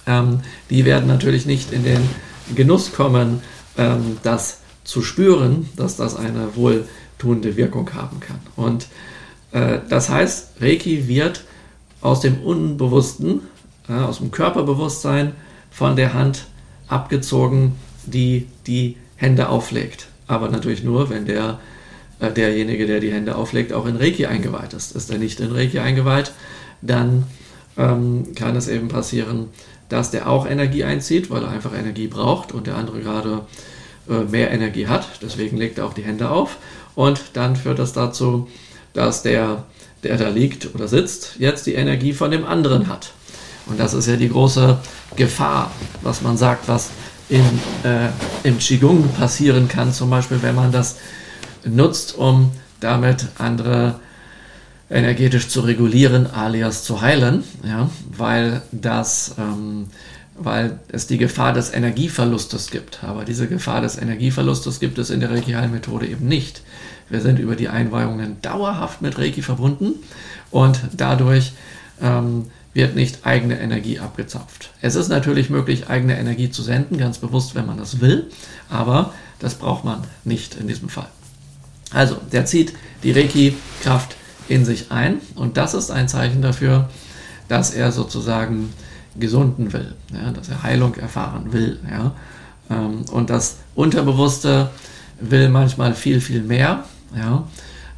Ähm, 0.07 0.41
die 0.71 0.85
werden 0.85 1.09
natürlich 1.09 1.47
nicht 1.47 1.73
in 1.73 1.85
den 1.85 2.09
Genuss 2.55 2.93
kommen, 2.93 3.43
ähm, 3.77 4.19
das 4.23 4.59
zu 4.85 5.03
spüren, 5.03 5.69
dass 5.77 5.97
das 5.97 6.15
eine 6.17 6.57
wohltuende 6.57 7.57
Wirkung 7.57 7.93
haben 7.95 8.21
kann. 8.21 8.41
Und 8.57 8.87
äh, 9.53 9.79
das 9.89 10.11
heißt, 10.11 10.61
Reiki 10.61 11.09
wird 11.09 11.45
aus 12.01 12.21
dem 12.21 12.43
Unbewussten, 12.43 13.41
äh, 13.89 13.95
aus 13.95 14.19
dem 14.19 14.31
Körperbewusstsein 14.31 15.33
von 15.75 15.97
der 15.97 16.15
Hand 16.15 16.47
abgezogen, 16.87 17.73
die 18.07 18.47
die 18.67 18.97
Hände 19.17 19.49
auflegt. 19.49 20.07
Aber 20.29 20.49
natürlich 20.49 20.85
nur, 20.85 21.11
wenn 21.11 21.27
der 21.27 21.59
äh, 22.21 22.31
derjenige, 22.31 22.87
der 22.87 23.01
die 23.01 23.13
Hände 23.13 23.35
auflegt, 23.35 23.73
auch 23.73 23.87
in 23.87 23.97
Reiki 23.97 24.27
eingeweiht 24.27 24.73
ist. 24.73 24.95
Ist 24.95 25.11
er 25.11 25.19
nicht 25.19 25.41
in 25.41 25.51
Reiki 25.51 25.81
eingeweiht, 25.81 26.33
dann 26.81 27.25
ähm, 27.77 28.35
kann 28.37 28.55
es 28.55 28.69
eben 28.69 28.89
passieren, 28.89 29.49
dass 29.89 30.13
der 30.13 30.29
auch 30.29 30.47
Energie 30.47 30.85
einzieht, 30.85 31.29
weil 31.29 31.43
er 31.43 31.51
einfach 31.51 31.77
Energie 31.77 32.07
braucht 32.07 32.53
und 32.53 32.69
der 32.69 32.77
andere 32.77 33.01
gerade 33.01 33.41
äh, 34.09 34.31
mehr 34.31 34.53
Energie 34.53 34.87
hat. 34.87 35.09
Deswegen 35.23 35.57
legt 35.57 35.79
er 35.79 35.87
auch 35.87 35.95
die 35.95 36.05
Hände 36.05 36.31
auf 36.31 36.59
und 36.95 37.21
dann 37.33 37.57
führt 37.57 37.81
das 37.81 37.93
dazu, 37.93 38.49
dass 38.93 39.23
der, 39.23 39.65
der 40.05 40.17
da 40.19 40.29
liegt 40.29 40.73
oder 40.73 40.87
sitzt, 40.87 41.35
jetzt 41.39 41.67
die 41.67 41.75
Energie 41.75 42.13
von 42.13 42.31
dem 42.31 42.45
anderen 42.45 42.87
hat. 42.87 43.13
Und 43.67 43.81
das 43.81 43.95
ist 43.95 44.07
ja 44.07 44.17
die 44.17 44.29
große 44.29 44.79
Gefahr, 45.17 45.71
was 46.03 46.23
man 46.23 46.37
sagt, 46.37 46.69
was 46.69 46.91
in, 47.29 47.45
äh, 47.85 48.09
im 48.43 48.59
Qigong 48.59 49.09
passieren 49.13 49.69
kann, 49.69 49.93
zum 49.93 50.11
Beispiel, 50.11 50.43
wenn 50.43 50.55
man 50.55 50.73
das 50.73 50.97
nutzt, 51.65 52.17
um 52.17 52.53
damit 52.81 53.27
andere 53.39 53.97
energetisch 54.91 55.49
zu 55.49 55.61
regulieren, 55.61 56.27
alias 56.27 56.85
zu 56.85 57.01
heilen, 57.01 57.43
ja, 57.65 57.89
weil, 58.17 58.63
das, 58.71 59.35
ähm, 59.39 59.87
weil 60.37 60.79
es 60.89 61.07
die 61.07 61.17
Gefahr 61.17 61.55
des 61.55 61.73
Energieverlustes 61.73 62.71
gibt. 62.71 63.03
Aber 63.03 63.25
diese 63.25 63.49
Gefahr 63.49 63.81
des 63.81 63.97
Energieverlustes 63.97 64.81
gibt 64.81 64.99
es 64.99 65.09
in 65.09 65.21
der 65.21 65.31
Reiki-Heilmethode 65.31 66.07
eben 66.07 66.29
nicht. 66.29 66.63
Wir 67.09 67.21
sind 67.21 67.39
über 67.39 67.57
die 67.57 67.69
Einweihungen 67.69 68.37
dauerhaft 68.43 69.03
mit 69.03 69.19
Reiki 69.19 69.43
verbunden 69.43 69.95
und 70.51 70.81
dadurch 70.97 71.53
ähm, 72.03 72.47
wird 72.75 72.97
nicht 72.97 73.25
eigene 73.25 73.59
Energie 73.59 74.01
abgezapft. 74.01 74.71
Es 74.83 74.97
ist 74.97 75.09
natürlich 75.09 75.49
möglich, 75.49 75.89
eigene 75.89 76.19
Energie 76.19 76.51
zu 76.51 76.63
senden, 76.63 76.99
ganz 76.99 77.19
bewusst, 77.19 77.55
wenn 77.55 77.67
man 77.67 77.79
das 77.79 78.01
will, 78.01 78.27
aber 78.69 79.15
das 79.39 79.55
braucht 79.55 79.85
man 79.85 80.03
nicht 80.25 80.57
in 80.57 80.67
diesem 80.67 80.89
Fall. 80.89 81.09
Also, 81.93 82.17
der 82.33 82.45
zieht 82.45 82.75
die 83.03 83.13
Reiki-Kraft 83.13 84.17
in 84.49 84.65
sich 84.65 84.91
ein 84.91 85.21
und 85.37 85.57
das 85.57 85.75
ist 85.75 85.91
ein 85.91 86.09
Zeichen 86.09 86.43
dafür, 86.43 86.91
dass 87.49 87.73
er 87.73 87.93
sozusagen 87.93 88.73
gesunden 89.17 89.73
will, 89.73 89.95
ja, 90.13 90.31
dass 90.33 90.49
er 90.49 90.63
Heilung 90.63 90.95
erfahren 90.97 91.53
will. 91.53 91.79
Ja. 91.89 92.13
Ähm, 92.71 93.05
und 93.13 93.31
das 93.31 93.59
Unterbewusste 93.75 94.71
will 95.21 95.49
manchmal 95.49 95.95
viel, 95.95 96.21
viel 96.21 96.43
mehr 96.43 96.85
ja, 97.17 97.47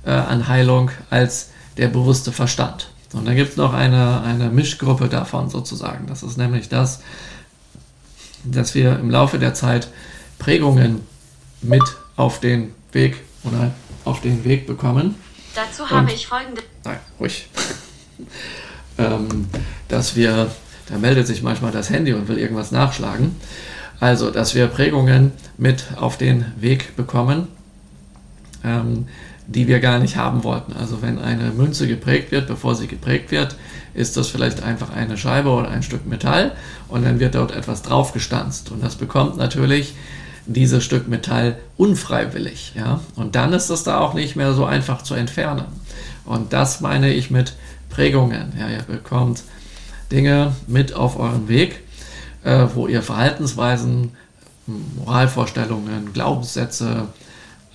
äh, 0.04 0.10
an 0.10 0.48
Heilung 0.48 0.90
als 1.08 1.50
der 1.78 1.88
bewusste 1.88 2.32
Verstand. 2.32 2.90
Und 3.16 3.24
dann 3.24 3.34
gibt 3.34 3.50
es 3.50 3.56
noch 3.56 3.72
eine, 3.72 4.20
eine 4.22 4.50
Mischgruppe 4.50 5.08
davon 5.08 5.48
sozusagen. 5.48 6.06
Das 6.06 6.22
ist 6.22 6.36
nämlich 6.36 6.68
das, 6.68 7.00
dass 8.44 8.74
wir 8.74 8.98
im 8.98 9.10
Laufe 9.10 9.38
der 9.38 9.54
Zeit 9.54 9.88
Prägungen 10.38 11.00
mit 11.62 11.82
auf 12.16 12.40
den 12.40 12.74
Weg 12.92 13.22
oder 13.44 13.72
auf 14.04 14.20
den 14.20 14.44
Weg 14.44 14.66
bekommen. 14.66 15.14
Dazu 15.54 15.88
habe 15.88 16.00
Und, 16.00 16.12
ich 16.12 16.26
folgende. 16.26 16.62
Nein, 16.84 16.98
ruhig. 17.18 17.48
ähm, 18.98 19.48
dass 19.88 20.14
wir, 20.14 20.50
da 20.88 20.98
meldet 20.98 21.26
sich 21.26 21.42
manchmal 21.42 21.72
das 21.72 21.88
Handy 21.88 22.12
und 22.12 22.28
will 22.28 22.38
irgendwas 22.38 22.70
nachschlagen. 22.70 23.36
Also, 23.98 24.30
dass 24.30 24.54
wir 24.54 24.66
Prägungen 24.66 25.32
mit 25.56 25.86
auf 25.96 26.18
den 26.18 26.52
Weg 26.56 26.96
bekommen, 26.96 27.48
ähm, 28.62 29.08
die 29.46 29.68
wir 29.68 29.80
gar 29.80 29.98
nicht 29.98 30.16
haben 30.16 30.44
wollten. 30.44 30.72
Also 30.72 31.02
wenn 31.02 31.18
eine 31.18 31.50
Münze 31.50 31.86
geprägt 31.86 32.32
wird, 32.32 32.46
bevor 32.48 32.74
sie 32.74 32.86
geprägt 32.86 33.30
wird, 33.30 33.56
ist 33.94 34.16
das 34.16 34.28
vielleicht 34.28 34.62
einfach 34.62 34.90
eine 34.90 35.16
Scheibe 35.16 35.50
oder 35.50 35.68
ein 35.68 35.82
Stück 35.82 36.06
Metall 36.06 36.52
und 36.88 37.04
dann 37.04 37.20
wird 37.20 37.34
dort 37.34 37.54
etwas 37.54 37.82
draufgestanzt. 37.82 38.70
Und 38.70 38.82
das 38.82 38.96
bekommt 38.96 39.36
natürlich 39.36 39.94
dieses 40.46 40.84
Stück 40.84 41.08
Metall 41.08 41.58
unfreiwillig. 41.76 42.72
Ja? 42.76 43.00
Und 43.14 43.34
dann 43.34 43.52
ist 43.52 43.70
es 43.70 43.82
da 43.84 44.00
auch 44.00 44.14
nicht 44.14 44.36
mehr 44.36 44.54
so 44.54 44.64
einfach 44.64 45.02
zu 45.02 45.14
entfernen. 45.14 45.64
Und 46.24 46.52
das 46.52 46.80
meine 46.80 47.12
ich 47.12 47.30
mit 47.30 47.54
Prägungen. 47.88 48.52
Ja, 48.58 48.68
ihr 48.68 48.82
bekommt 48.82 49.42
Dinge 50.10 50.52
mit 50.66 50.92
auf 50.92 51.18
euren 51.18 51.48
Weg, 51.48 51.80
äh, 52.44 52.66
wo 52.74 52.86
ihr 52.88 53.02
Verhaltensweisen, 53.02 54.12
Moralvorstellungen, 54.66 56.12
Glaubenssätze, 56.12 57.08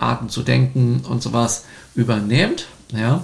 Arten 0.02 0.30
zu 0.30 0.42
denken 0.44 1.04
und 1.08 1.22
sowas 1.22 1.66
übernehmt. 1.96 2.68
Ja? 2.94 3.24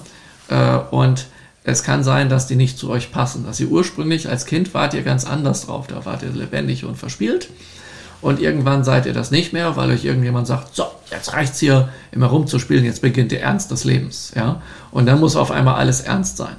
Äh, 0.50 0.78
und 0.92 1.28
es 1.64 1.84
kann 1.84 2.04
sein, 2.04 2.30
dass 2.30 2.48
die 2.48 2.56
nicht 2.56 2.78
zu 2.78 2.90
euch 2.90 3.12
passen. 3.12 3.46
Dass 3.46 3.60
ihr 3.60 3.68
ursprünglich 3.68 4.30
als 4.30 4.46
Kind 4.46 4.74
wart 4.74 4.94
ihr 4.94 5.04
ganz 5.04 5.26
anders 5.26 5.66
drauf. 5.66 5.88
Da 5.88 6.06
wart 6.06 6.24
ihr 6.24 6.30
lebendig 6.30 6.86
und 6.86 6.98
verspielt. 6.98 7.50
Und 8.22 8.40
irgendwann 8.40 8.84
seid 8.84 9.06
ihr 9.06 9.14
das 9.14 9.32
nicht 9.32 9.54
mehr, 9.54 9.76
weil 9.76 9.92
euch 9.92 10.04
irgendjemand 10.04 10.48
sagt, 10.48 10.76
so, 10.76 10.86
jetzt 11.12 11.34
reicht's 11.34 11.60
hier 11.60 11.90
immer 12.12 12.28
rumzuspielen, 12.28 12.84
jetzt 12.84 13.02
beginnt 13.02 13.32
der 13.32 13.44
Ernst 13.44 13.70
des 13.70 13.84
Lebens. 13.84 14.32
Ja? 14.36 14.62
Und 14.92 15.06
dann 15.06 15.20
muss 15.20 15.36
auf 15.36 15.52
einmal 15.52 15.76
alles 15.76 16.02
ernst 16.02 16.38
sein. 16.38 16.56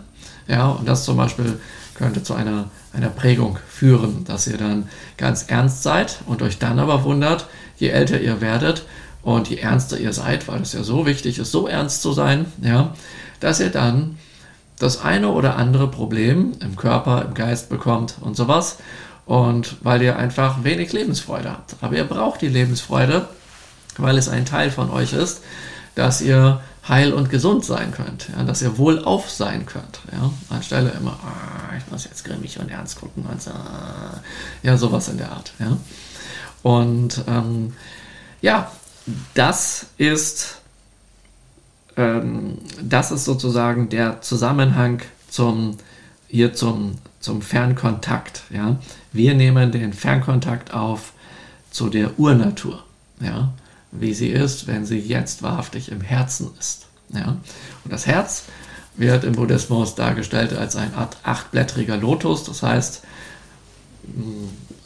Ja? 0.47 0.69
Und 0.69 0.87
das 0.89 1.05
zum 1.05 1.17
Beispiel 1.17 1.59
könnte 1.95 2.23
zu 2.23 2.35
einer, 2.35 2.71
einer 2.93 3.09
Prägung 3.09 3.59
führen, 3.69 4.25
dass 4.25 4.47
ihr 4.47 4.57
dann 4.57 4.89
ganz 5.17 5.47
ernst 5.49 5.83
seid 5.83 6.21
und 6.27 6.43
euch 6.43 6.59
dann 6.59 6.79
aber 6.79 7.03
wundert, 7.03 7.49
je 7.77 7.89
älter 7.89 8.21
ihr 8.21 8.41
werdet, 8.41 8.85
und 9.23 9.49
je 9.49 9.57
ernster 9.57 9.99
ihr 9.99 10.13
seid, 10.13 10.49
weil 10.49 10.63
es 10.63 10.73
ja 10.73 10.83
so 10.83 11.07
wichtig 11.07 11.39
ist, 11.39 11.53
so 11.53 11.67
ernst 11.67 12.03
zu 12.03 12.13
sein, 12.13 12.47
ja, 12.63 12.95
dass 13.41 13.61
ihr 13.61 13.71
dann 13.71 14.19
das 14.79 15.03
eine 15.03 15.29
oder 15.29 15.57
andere 15.57 15.91
Problem 15.91 16.53
im 16.61 16.77
Körper, 16.77 17.25
im 17.25 17.35
Geist 17.35 17.69
bekommt 17.69 18.17
und 18.21 18.37
sowas. 18.37 18.79
Und 19.27 19.77
weil 19.83 20.01
ihr 20.01 20.17
einfach 20.17 20.65
wenig 20.65 20.93
Lebensfreude 20.93 21.51
habt. 21.51 21.77
Aber 21.83 21.97
ihr 21.97 22.05
braucht 22.05 22.41
die 22.41 22.49
Lebensfreude, 22.49 23.29
weil 23.99 24.17
es 24.17 24.29
ein 24.29 24.47
Teil 24.47 24.71
von 24.71 24.91
euch 24.91 25.13
ist, 25.13 25.43
dass 25.95 26.23
ihr 26.23 26.61
heil 26.89 27.13
und 27.13 27.29
gesund 27.29 27.65
sein 27.65 27.93
könnt, 27.93 28.29
ja, 28.35 28.45
dass 28.45 28.63
ihr 28.63 28.79
wohlauf 28.79 29.31
sein 29.31 29.67
könnt. 29.67 30.01
Ja, 30.13 30.31
anstelle 30.49 30.91
immer, 30.91 31.19
ah, 31.23 31.77
ich 31.77 31.91
muss 31.91 32.05
jetzt 32.05 32.25
grimmig 32.25 32.59
und 32.59 32.71
ernst 32.71 32.99
gucken 32.99 33.25
und 33.31 33.43
so, 33.43 33.51
ja, 34.63 34.77
sowas 34.79 35.09
in 35.09 35.19
der 35.19 35.31
Art. 35.31 35.53
Ja. 35.59 35.77
Und 36.63 37.23
ähm, 37.29 37.75
ja, 38.41 38.71
das 39.35 39.87
ist, 39.97 40.61
ähm, 41.97 42.59
das 42.83 43.11
ist 43.11 43.25
sozusagen 43.25 43.89
der 43.89 44.21
Zusammenhang 44.21 45.03
zum, 45.29 45.77
hier 46.29 46.55
zum, 46.55 46.97
zum 47.21 47.43
Fernkontakt. 47.43 48.43
Ja? 48.51 48.77
Wir 49.13 49.35
nehmen 49.35 49.73
den 49.73 49.93
Fernkontakt 49.93 50.75
auf 50.75 51.13
zu 51.71 51.89
der 51.89 52.19
Urnatur, 52.19 52.83
ja? 53.21 53.53
wie 53.91 54.15
sie 54.15 54.29
ist, 54.29 54.67
wenn 54.67 54.85
sie 54.85 54.99
jetzt 54.99 55.43
wahrhaftig 55.43 55.91
im 55.91 56.01
Herzen 56.01 56.51
ist. 56.59 56.87
Ja? 57.11 57.37
Und 57.85 57.93
das 57.93 58.07
Herz 58.07 58.45
wird 58.97 59.25
im 59.25 59.35
Buddhismus 59.35 59.95
dargestellt 59.95 60.53
als 60.53 60.77
ein 60.77 60.95
Art 60.95 61.17
achtblättriger 61.23 61.97
Lotus, 61.97 62.45
das 62.45 62.63
heißt, 62.63 63.03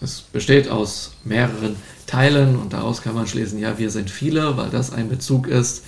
es 0.01 0.21
besteht 0.21 0.69
aus 0.69 1.13
mehreren 1.25 1.77
Teilen 2.07 2.57
und 2.57 2.73
daraus 2.73 3.03
kann 3.03 3.15
man 3.15 3.27
schließen, 3.27 3.59
ja, 3.59 3.79
wir 3.79 3.91
sind 3.91 4.11
viele, 4.11 4.57
weil 4.57 4.71
das 4.71 4.93
ein 4.93 5.09
Bezug 5.09 5.47
ist 5.47 5.85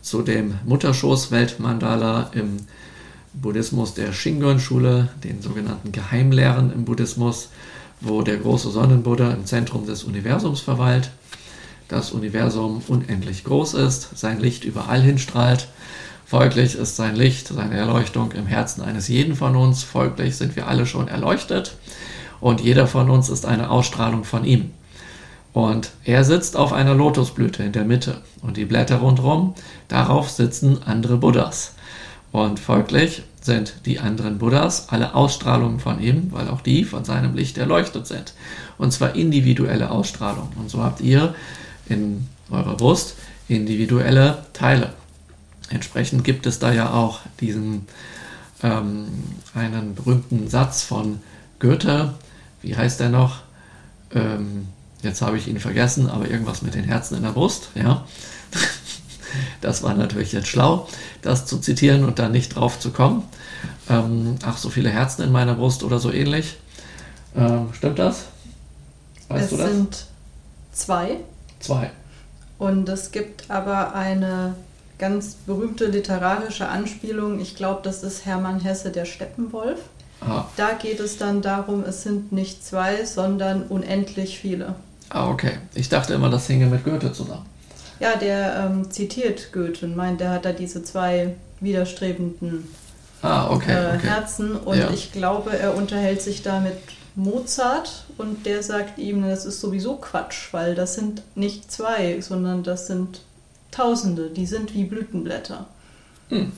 zu 0.00 0.22
dem 0.22 0.54
Mutterschoß-Weltmandala 0.66 2.30
im 2.32 2.58
Buddhismus 3.34 3.94
der 3.94 4.12
Shingon-Schule, 4.12 5.08
den 5.22 5.42
sogenannten 5.42 5.92
Geheimlehren 5.92 6.72
im 6.72 6.84
Buddhismus, 6.84 7.50
wo 8.00 8.22
der 8.22 8.36
große 8.36 8.70
Sonnenbuddha 8.70 9.30
im 9.32 9.44
Zentrum 9.44 9.86
des 9.86 10.04
Universums 10.04 10.60
verweilt, 10.60 11.10
das 11.88 12.12
Universum 12.12 12.82
unendlich 12.88 13.44
groß 13.44 13.74
ist, 13.74 14.16
sein 14.16 14.40
Licht 14.40 14.64
überall 14.64 15.00
hinstrahlt. 15.00 15.68
Folglich 16.26 16.74
ist 16.74 16.96
sein 16.96 17.16
Licht, 17.16 17.48
seine 17.48 17.76
Erleuchtung 17.76 18.32
im 18.32 18.46
Herzen 18.46 18.82
eines 18.82 19.08
jeden 19.08 19.34
von 19.34 19.56
uns. 19.56 19.82
Folglich 19.82 20.36
sind 20.36 20.56
wir 20.56 20.68
alle 20.68 20.84
schon 20.84 21.08
erleuchtet 21.08 21.76
und 22.40 22.60
jeder 22.60 22.86
von 22.86 23.08
uns 23.08 23.30
ist 23.30 23.46
eine 23.46 23.70
Ausstrahlung 23.70 24.24
von 24.24 24.44
ihm. 24.44 24.70
Und 25.58 25.90
er 26.04 26.22
sitzt 26.22 26.56
auf 26.56 26.72
einer 26.72 26.94
Lotusblüte 26.94 27.64
in 27.64 27.72
der 27.72 27.84
Mitte 27.84 28.18
und 28.42 28.56
die 28.56 28.64
Blätter 28.64 28.98
rundherum, 28.98 29.56
darauf 29.88 30.30
sitzen 30.30 30.84
andere 30.84 31.16
Buddhas. 31.16 31.74
Und 32.30 32.60
folglich 32.60 33.24
sind 33.40 33.74
die 33.84 33.98
anderen 33.98 34.38
Buddhas 34.38 34.88
alle 34.90 35.16
Ausstrahlungen 35.16 35.80
von 35.80 36.00
ihm, 36.00 36.28
weil 36.30 36.46
auch 36.46 36.60
die 36.60 36.84
von 36.84 37.04
seinem 37.04 37.34
Licht 37.34 37.58
erleuchtet 37.58 38.06
sind. 38.06 38.34
Und 38.78 38.92
zwar 38.92 39.16
individuelle 39.16 39.90
Ausstrahlungen. 39.90 40.52
Und 40.60 40.70
so 40.70 40.80
habt 40.84 41.00
ihr 41.00 41.34
in 41.88 42.28
eurer 42.52 42.76
Brust 42.76 43.16
individuelle 43.48 44.44
Teile. 44.52 44.92
Entsprechend 45.70 46.22
gibt 46.22 46.46
es 46.46 46.60
da 46.60 46.72
ja 46.72 46.92
auch 46.92 47.18
diesen 47.40 47.88
ähm, 48.62 49.06
einen 49.54 49.96
berühmten 49.96 50.48
Satz 50.48 50.84
von 50.84 51.18
Goethe, 51.58 52.14
wie 52.62 52.76
heißt 52.76 53.00
der 53.00 53.08
noch? 53.08 53.38
Ähm, 54.14 54.68
jetzt 55.02 55.22
habe 55.22 55.38
ich 55.38 55.48
ihn 55.48 55.60
vergessen, 55.60 56.08
aber 56.08 56.28
irgendwas 56.28 56.62
mit 56.62 56.74
den 56.74 56.84
Herzen 56.84 57.16
in 57.16 57.22
der 57.22 57.30
Brust, 57.30 57.70
ja. 57.74 58.04
Das 59.60 59.82
war 59.82 59.92
natürlich 59.92 60.32
jetzt 60.32 60.48
schlau, 60.48 60.88
das 61.20 61.44
zu 61.44 61.58
zitieren 61.58 62.04
und 62.04 62.18
da 62.18 62.30
nicht 62.30 62.56
drauf 62.56 62.80
zu 62.80 62.90
kommen. 62.90 63.24
Ähm, 63.90 64.36
ach, 64.42 64.56
so 64.56 64.70
viele 64.70 64.88
Herzen 64.88 65.22
in 65.22 65.32
meiner 65.32 65.54
Brust 65.54 65.82
oder 65.82 65.98
so 65.98 66.10
ähnlich. 66.10 66.56
Ähm, 67.36 67.68
stimmt 67.74 67.98
das? 67.98 68.24
Weißt 69.28 69.44
es 69.44 69.50
du 69.50 69.56
das? 69.56 69.70
sind 69.70 70.06
zwei. 70.72 71.16
Zwei. 71.60 71.90
Und 72.58 72.88
es 72.88 73.12
gibt 73.12 73.50
aber 73.50 73.94
eine 73.94 74.54
ganz 74.98 75.34
berühmte 75.46 75.86
literarische 75.86 76.68
Anspielung. 76.68 77.40
Ich 77.40 77.54
glaube, 77.54 77.80
das 77.84 78.02
ist 78.02 78.24
Hermann 78.24 78.60
Hesse, 78.60 78.90
der 78.90 79.04
Steppenwolf. 79.04 79.78
Ah. 80.20 80.46
Da 80.56 80.72
geht 80.72 80.98
es 80.98 81.16
dann 81.16 81.42
darum, 81.42 81.84
es 81.84 82.02
sind 82.02 82.32
nicht 82.32 82.64
zwei, 82.64 83.04
sondern 83.04 83.62
unendlich 83.62 84.40
viele. 84.40 84.74
Ah, 85.10 85.30
okay. 85.30 85.58
Ich 85.74 85.88
dachte 85.88 86.14
immer, 86.14 86.30
das 86.30 86.46
hinge 86.46 86.66
mit 86.66 86.84
Goethe 86.84 87.12
zusammen. 87.12 87.46
Ja, 88.00 88.16
der 88.16 88.70
ähm, 88.70 88.90
zitiert 88.90 89.52
Goethe 89.52 89.86
und 89.86 89.96
meint, 89.96 90.20
der 90.20 90.30
hat 90.30 90.44
da 90.44 90.52
diese 90.52 90.82
zwei 90.84 91.34
widerstrebenden 91.60 92.68
ah, 93.22 93.50
okay, 93.50 93.72
äh, 93.72 93.96
okay. 93.96 94.06
Herzen. 94.06 94.56
Und 94.56 94.78
ja. 94.78 94.90
ich 94.90 95.12
glaube, 95.12 95.58
er 95.58 95.74
unterhält 95.74 96.22
sich 96.22 96.42
da 96.42 96.60
mit 96.60 96.76
Mozart 97.16 98.04
und 98.16 98.46
der 98.46 98.62
sagt 98.62 98.98
ihm, 98.98 99.22
das 99.22 99.44
ist 99.44 99.60
sowieso 99.60 99.96
Quatsch, 99.96 100.52
weil 100.52 100.74
das 100.74 100.94
sind 100.94 101.22
nicht 101.34 101.70
zwei, 101.72 102.20
sondern 102.20 102.62
das 102.62 102.86
sind 102.86 103.22
Tausende, 103.70 104.30
die 104.30 104.46
sind 104.46 104.74
wie 104.74 104.84
Blütenblätter. 104.84 105.66
Hm. 106.30 106.52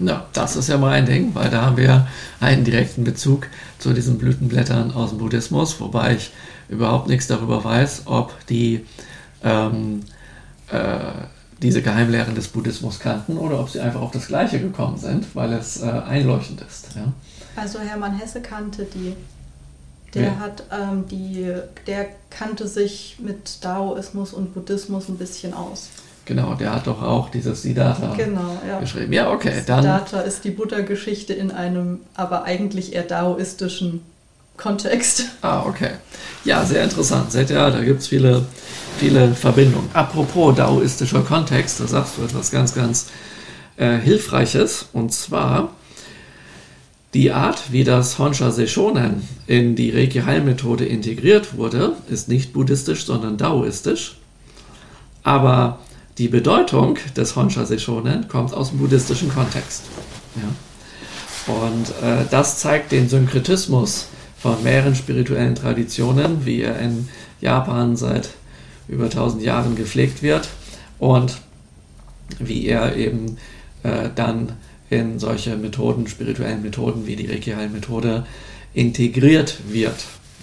Ja, 0.00 0.26
das 0.32 0.56
ist 0.56 0.68
ja 0.68 0.76
mal 0.76 0.92
ein 0.92 1.06
Ding, 1.06 1.34
weil 1.34 1.50
da 1.50 1.62
haben 1.62 1.76
wir 1.76 2.06
einen 2.38 2.64
direkten 2.64 3.02
Bezug 3.02 3.46
zu 3.78 3.92
diesen 3.92 4.18
Blütenblättern 4.18 4.92
aus 4.92 5.10
dem 5.10 5.18
Buddhismus, 5.18 5.80
wobei 5.80 6.14
ich 6.14 6.30
überhaupt 6.68 7.08
nichts 7.08 7.26
darüber 7.26 7.62
weiß, 7.64 8.02
ob 8.06 8.34
die 8.46 8.84
ähm, 9.42 10.00
äh, 10.70 10.98
diese 11.60 11.82
Geheimlehren 11.82 12.34
des 12.34 12.48
Buddhismus 12.48 13.00
kannten 13.00 13.36
oder 13.36 13.58
ob 13.58 13.68
sie 13.68 13.80
einfach 13.80 14.00
auf 14.00 14.12
das 14.12 14.28
Gleiche 14.28 14.60
gekommen 14.60 14.96
sind, 14.96 15.34
weil 15.34 15.52
es 15.52 15.82
äh, 15.82 15.86
einleuchtend 15.86 16.62
ist. 16.62 16.88
Ja? 16.94 17.12
Also 17.56 17.80
Hermann 17.80 18.16
Hesse 18.16 18.40
kannte 18.40 18.84
die. 18.84 19.14
Der 20.14 20.22
ja. 20.22 20.38
hat 20.38 20.62
ähm, 20.72 21.04
die, 21.10 21.52
der 21.86 22.06
kannte 22.30 22.66
sich 22.66 23.18
mit 23.20 23.62
Daoismus 23.62 24.32
und 24.32 24.54
Buddhismus 24.54 25.08
ein 25.08 25.18
bisschen 25.18 25.52
aus. 25.52 25.90
Genau, 26.24 26.54
der 26.54 26.74
hat 26.74 26.86
doch 26.86 27.02
auch 27.02 27.30
dieses 27.30 27.62
Siddhartha 27.62 28.14
genau, 28.14 28.58
ja. 28.66 28.80
geschrieben. 28.80 29.12
Ja, 29.12 29.30
okay. 29.30 29.62
Dann 29.66 29.82
Siddhartha 29.82 30.20
ist 30.20 30.44
die 30.44 30.50
Buddha-Geschichte 30.50 31.32
in 31.32 31.50
einem 31.50 32.00
aber 32.14 32.44
eigentlich 32.44 32.94
eher 32.94 33.02
daoistischen 33.02 34.02
Kontext. 34.58 35.24
Ah, 35.40 35.64
okay. 35.64 35.92
Ja, 36.44 36.64
sehr 36.64 36.84
interessant. 36.84 37.32
Seht 37.32 37.50
ihr, 37.50 37.70
da 37.70 37.80
gibt 37.82 38.00
es 38.00 38.08
viele, 38.08 38.44
viele 38.98 39.34
Verbindungen. 39.34 39.88
Apropos 39.94 40.54
daoistischer 40.56 41.22
Kontext, 41.22 41.80
da 41.80 41.86
sagst 41.86 42.18
du 42.18 42.24
etwas 42.24 42.50
ganz, 42.50 42.74
ganz 42.74 43.06
äh, 43.76 43.96
Hilfreiches. 43.98 44.88
Und 44.92 45.12
zwar 45.12 45.70
die 47.14 47.30
Art, 47.30 47.72
wie 47.72 47.84
das 47.84 48.18
Honsha 48.18 48.50
Seishonen 48.50 49.26
in 49.46 49.76
die 49.76 49.90
Reiki-Heilmethode 49.90 50.84
integriert 50.84 51.56
wurde, 51.56 51.94
ist 52.10 52.28
nicht 52.28 52.52
buddhistisch, 52.52 53.06
sondern 53.06 53.38
daoistisch. 53.38 54.18
Aber 55.22 55.78
die 56.18 56.28
Bedeutung 56.28 56.98
des 57.16 57.36
Honsha 57.36 57.64
Seishonen 57.64 58.28
kommt 58.28 58.52
aus 58.52 58.70
dem 58.70 58.78
buddhistischen 58.78 59.32
Kontext. 59.32 59.84
Ja. 60.36 61.54
Und 61.54 61.88
äh, 62.02 62.24
das 62.30 62.58
zeigt 62.58 62.92
den 62.92 63.08
Synkretismus 63.08 64.08
von 64.38 64.62
mehreren 64.62 64.94
spirituellen 64.94 65.54
Traditionen, 65.54 66.46
wie 66.46 66.62
er 66.62 66.78
in 66.78 67.08
Japan 67.40 67.96
seit 67.96 68.30
über 68.88 69.04
1000 69.04 69.42
Jahren 69.42 69.74
gepflegt 69.74 70.22
wird. 70.22 70.48
Und 70.98 71.38
wie 72.38 72.66
er 72.66 72.96
eben 72.96 73.38
äh, 73.82 74.10
dann 74.14 74.52
in 74.90 75.18
solche 75.18 75.56
Methoden, 75.56 76.06
spirituellen 76.06 76.62
Methoden 76.62 77.06
wie 77.06 77.16
die 77.16 77.26
Reiki-Heilmethode 77.26 78.26
integriert 78.74 79.58
wird. 79.68 79.96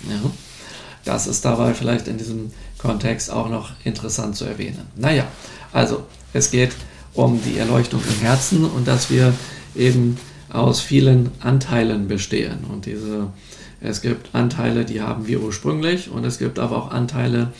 Ja? 0.09 0.31
Das 1.03 1.27
ist 1.27 1.45
dabei 1.45 1.73
vielleicht 1.73 2.07
in 2.07 2.17
diesem 2.17 2.51
Kontext 2.77 3.31
auch 3.31 3.49
noch 3.49 3.71
interessant 3.83 4.35
zu 4.35 4.45
erwähnen. 4.45 4.87
Naja, 4.95 5.27
also 5.71 6.03
es 6.33 6.51
geht 6.51 6.71
um 7.13 7.41
die 7.43 7.57
Erleuchtung 7.57 8.01
im 8.07 8.25
Herzen 8.25 8.65
und 8.65 8.87
dass 8.87 9.09
wir 9.09 9.33
eben 9.75 10.17
aus 10.51 10.81
vielen 10.81 11.31
Anteilen 11.39 12.07
bestehen. 12.07 12.65
Und 12.71 12.85
diese, 12.85 13.27
es 13.85 14.01
gibt 14.01 14.33
Anteile, 14.33 14.85
die 14.85 15.01
haben 15.01 15.27
wir 15.27 15.41
ursprünglich 15.41 16.09
und 16.09 16.25
es 16.25 16.39
gibt 16.39 16.59
aber 16.59 16.77
auch 16.77 16.91
Anteile, 16.91 17.53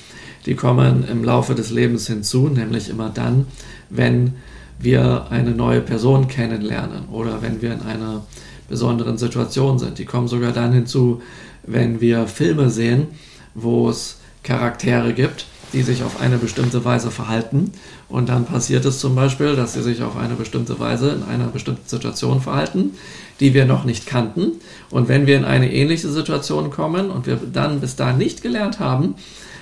die 0.45 0.55
kommen 0.55 1.07
im 1.07 1.23
Laufe 1.23 1.55
des 1.55 1.71
Lebens 1.71 2.07
hinzu, 2.07 2.49
nämlich 2.49 2.89
immer 2.89 3.09
dann, 3.09 3.47
wenn 3.89 4.33
wir 4.79 5.27
eine 5.29 5.51
neue 5.51 5.81
Person 5.81 6.27
kennenlernen 6.27 7.07
oder 7.11 7.41
wenn 7.41 7.61
wir 7.61 7.73
in 7.73 7.81
einer 7.81 8.23
besonderen 8.67 9.17
Situation 9.17 9.79
sind. 9.79 9.97
Die 9.99 10.05
kommen 10.05 10.27
sogar 10.27 10.51
dann 10.51 10.73
hinzu, 10.73 11.21
wenn 11.63 12.01
wir 12.01 12.27
Filme 12.27 12.69
sehen, 12.69 13.07
wo 13.53 13.89
es 13.89 14.17
Charaktere 14.43 15.13
gibt, 15.13 15.45
die 15.73 15.81
sich 15.81 16.03
auf 16.03 16.21
eine 16.21 16.37
bestimmte 16.37 16.85
Weise 16.85 17.11
verhalten. 17.11 17.71
Und 18.07 18.29
dann 18.29 18.45
passiert 18.45 18.85
es 18.85 18.99
zum 18.99 19.15
Beispiel, 19.15 19.55
dass 19.55 19.73
sie 19.73 19.81
sich 19.81 20.03
auf 20.03 20.15
eine 20.15 20.35
bestimmte 20.35 20.79
Weise 20.79 21.09
in 21.09 21.23
einer 21.23 21.47
bestimmten 21.47 21.87
Situation 21.87 22.39
verhalten, 22.39 22.91
die 23.39 23.53
wir 23.53 23.65
noch 23.65 23.83
nicht 23.83 24.05
kannten. 24.05 24.53
Und 24.91 25.07
wenn 25.07 25.25
wir 25.25 25.37
in 25.37 25.45
eine 25.45 25.73
ähnliche 25.73 26.09
Situation 26.09 26.69
kommen 26.69 27.09
und 27.09 27.25
wir 27.25 27.37
dann 27.51 27.79
bis 27.79 27.95
dahin 27.95 28.17
nicht 28.17 28.41
gelernt 28.41 28.79
haben, 28.79 29.15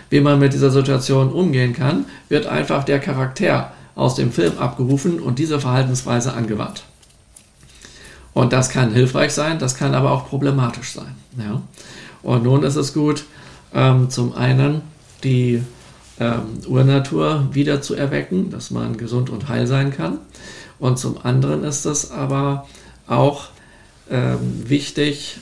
wie 0.09 0.19
man 0.19 0.39
mit 0.39 0.53
dieser 0.53 0.71
Situation 0.71 1.31
umgehen 1.31 1.73
kann, 1.73 2.05
wird 2.29 2.45
einfach 2.45 2.83
der 2.83 2.99
Charakter 2.99 3.71
aus 3.95 4.15
dem 4.15 4.31
Film 4.31 4.57
abgerufen 4.57 5.19
und 5.19 5.39
diese 5.39 5.59
Verhaltensweise 5.59 6.33
angewandt. 6.33 6.83
Und 8.33 8.51
das 8.51 8.69
kann 8.69 8.93
hilfreich 8.93 9.31
sein, 9.31 9.59
das 9.59 9.75
kann 9.75 9.93
aber 9.93 10.11
auch 10.11 10.27
problematisch 10.27 10.91
sein. 10.91 11.15
Ja? 11.37 11.61
Und 12.23 12.43
nun 12.43 12.63
ist 12.63 12.75
es 12.75 12.93
gut, 12.93 13.25
ähm, 13.73 14.09
zum 14.09 14.35
einen 14.35 14.81
die 15.23 15.61
ähm, 16.19 16.41
Urnatur 16.67 17.49
wieder 17.51 17.81
zu 17.81 17.95
erwecken, 17.95 18.49
dass 18.49 18.71
man 18.71 18.97
gesund 18.97 19.29
und 19.29 19.49
heil 19.49 19.67
sein 19.67 19.91
kann. 19.91 20.19
Und 20.79 20.99
zum 20.99 21.17
anderen 21.23 21.63
ist 21.63 21.85
es 21.85 22.11
aber 22.11 22.67
auch 23.07 23.45
ähm, 24.09 24.39
wichtig, 24.67 25.37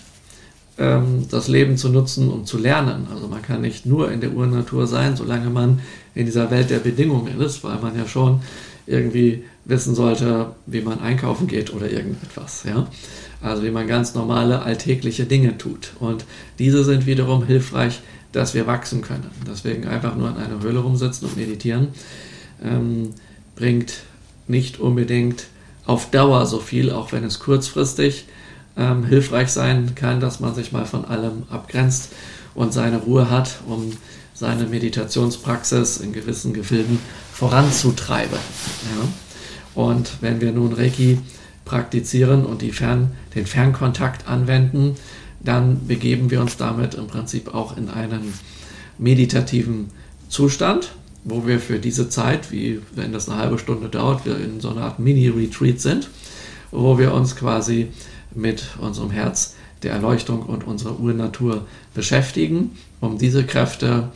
ähm, 0.78 1.28
das 1.30 1.48
Leben 1.48 1.78
zu 1.78 1.90
nutzen 1.90 2.30
und 2.30 2.48
zu 2.48 2.58
lernen. 2.58 3.08
Also 3.14 3.28
man 3.28 3.42
kann 3.42 3.62
nicht 3.62 3.86
nur 3.86 4.12
in 4.12 4.22
der 4.22 4.34
Urnatur 4.34 4.88
sein, 4.88 5.16
solange 5.16 5.50
man 5.50 5.80
in 6.16 6.26
dieser 6.26 6.52
Welt 6.52 6.70
der 6.70 6.80
Bedingungen 6.80 7.40
ist, 7.42 7.64
weil 7.64 7.80
man 7.80 7.98
ja 7.98 8.08
schon 8.08 8.42
irgendwie 8.88 9.44
wissen 9.66 9.96
sollte, 9.96 10.54
wie 10.66 10.82
man 10.82 11.00
einkaufen 11.00 11.48
geht 11.48 11.74
oder 11.74 11.90
irgendetwas. 11.90 12.64
Ja? 12.64 12.88
Also 13.42 13.64
wie 13.64 13.72
man 13.72 13.88
ganz 13.88 14.16
normale 14.16 14.62
alltägliche 14.62 15.26
Dinge 15.26 15.58
tut. 15.58 15.94
Und 16.00 16.26
diese 16.60 16.84
sind 16.84 17.06
wiederum 17.06 17.46
hilfreich, 17.46 18.02
dass 18.32 18.54
wir 18.54 18.68
wachsen 18.68 19.02
können. 19.02 19.30
Deswegen 19.48 19.88
einfach 19.88 20.16
nur 20.16 20.30
in 20.30 20.38
einer 20.38 20.62
Höhle 20.62 20.80
rumsitzen 20.80 21.28
und 21.28 21.38
meditieren 21.38 21.90
ähm, 22.64 23.12
bringt 23.56 23.94
nicht 24.48 24.80
unbedingt 24.80 25.46
auf 25.86 26.12
Dauer 26.12 26.46
so 26.46 26.60
viel, 26.60 26.92
auch 26.92 27.12
wenn 27.12 27.24
es 27.24 27.40
kurzfristig 27.40 28.26
ähm, 28.78 29.04
hilfreich 29.06 29.50
sein 29.50 29.96
kann, 29.96 30.20
dass 30.20 30.40
man 30.40 30.56
sich 30.56 30.72
mal 30.72 30.86
von 30.86 31.06
allem 31.06 31.44
abgrenzt 31.50 32.12
und 32.54 32.74
seine 32.74 32.98
Ruhe 32.98 33.30
hat, 33.30 33.60
um 33.68 33.92
seine 34.34 34.66
Meditationspraxis 34.66 35.98
in 35.98 36.14
gewissen 36.14 36.54
Gefilden 36.54 37.00
voranzutreiben. 37.34 38.38
Ja? 38.38 39.08
Und 39.74 40.22
wenn 40.22 40.42
wir 40.42 40.52
nun 40.52 40.74
Reiki 40.74 41.20
praktizieren 41.66 42.46
und 42.46 42.64
Fern, 42.74 43.12
den 43.36 43.46
Fernkontakt 43.46 44.28
anwenden, 44.28 44.96
dann 45.44 45.88
begeben 45.88 46.30
wir 46.30 46.42
uns 46.42 46.58
damit 46.58 46.94
im 46.96 47.08
Prinzip 47.08 47.54
auch 47.54 47.78
in 47.78 47.90
einen 47.90 48.34
meditativen 48.98 49.90
Zustand, 50.30 50.92
wo 51.24 51.46
wir 51.46 51.60
für 51.60 51.80
diese 51.80 52.10
Zeit, 52.10 52.52
wie 52.52 52.82
wenn 52.96 53.12
das 53.12 53.30
eine 53.30 53.40
halbe 53.40 53.60
Stunde 53.60 53.90
dauert, 53.90 54.26
wir 54.26 54.38
in 54.38 54.60
so 54.60 54.70
einer 54.70 54.84
Art 54.84 55.00
Mini-Retreat 55.00 55.80
sind, 55.80 56.10
wo 56.72 56.98
wir 56.98 57.14
uns 57.14 57.36
quasi 57.36 57.88
mit 58.34 58.64
unserem 58.80 59.12
Herz, 59.12 59.56
der 59.84 59.94
Erleuchtung 59.94 60.44
und 60.44 60.66
unserer 60.66 61.00
Urnatur 61.00 61.66
beschäftigen, 61.96 62.78
um 63.00 63.18
diese 63.18 63.44
Kräfte 63.44 64.10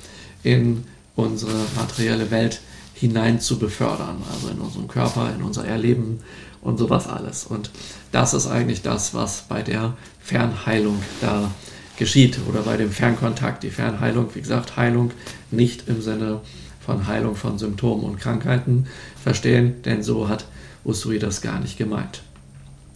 in 0.43 0.83
unsere 1.15 1.53
materielle 1.75 2.29
Welt 2.29 2.61
hinein 2.93 3.39
zu 3.41 3.57
befördern, 3.57 4.17
also 4.31 4.49
in 4.49 4.59
unseren 4.59 4.87
Körper, 4.87 5.33
in 5.35 5.43
unser 5.43 5.65
Erleben 5.65 6.19
und 6.65 6.77
sowas 6.77 7.07
alles. 7.07 7.45
Und 7.45 7.69
das 8.11 8.33
ist 8.33 8.47
eigentlich 8.47 8.81
das, 8.81 9.13
was 9.13 9.43
bei 9.47 9.61
der 9.61 9.93
Fernheilung 10.19 11.01
da 11.21 11.51
geschieht 11.97 12.39
oder 12.49 12.63
bei 12.63 12.75
dem 12.75 12.91
Fernkontakt. 12.91 13.63
Die 13.63 13.69
Fernheilung, 13.69 14.33
wie 14.33 14.41
gesagt, 14.41 14.75
Heilung 14.75 15.11
nicht 15.51 15.87
im 15.87 16.01
Sinne 16.01 16.41
von 16.83 17.07
Heilung 17.07 17.35
von 17.35 17.57
Symptomen 17.57 18.03
und 18.03 18.19
Krankheiten 18.19 18.87
verstehen, 19.21 19.81
denn 19.83 20.03
so 20.03 20.27
hat 20.27 20.45
Usui 20.83 21.19
das 21.19 21.41
gar 21.41 21.59
nicht 21.59 21.77
gemeint. 21.77 22.21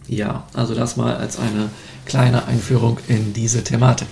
Ja, 0.08 0.48
also 0.54 0.74
das 0.74 0.98
mal 0.98 1.16
als 1.16 1.40
eine 1.40 1.70
kleine 2.06 2.46
Einführung 2.46 2.98
in 3.08 3.34
diese 3.34 3.64
Thematik. 3.64 4.08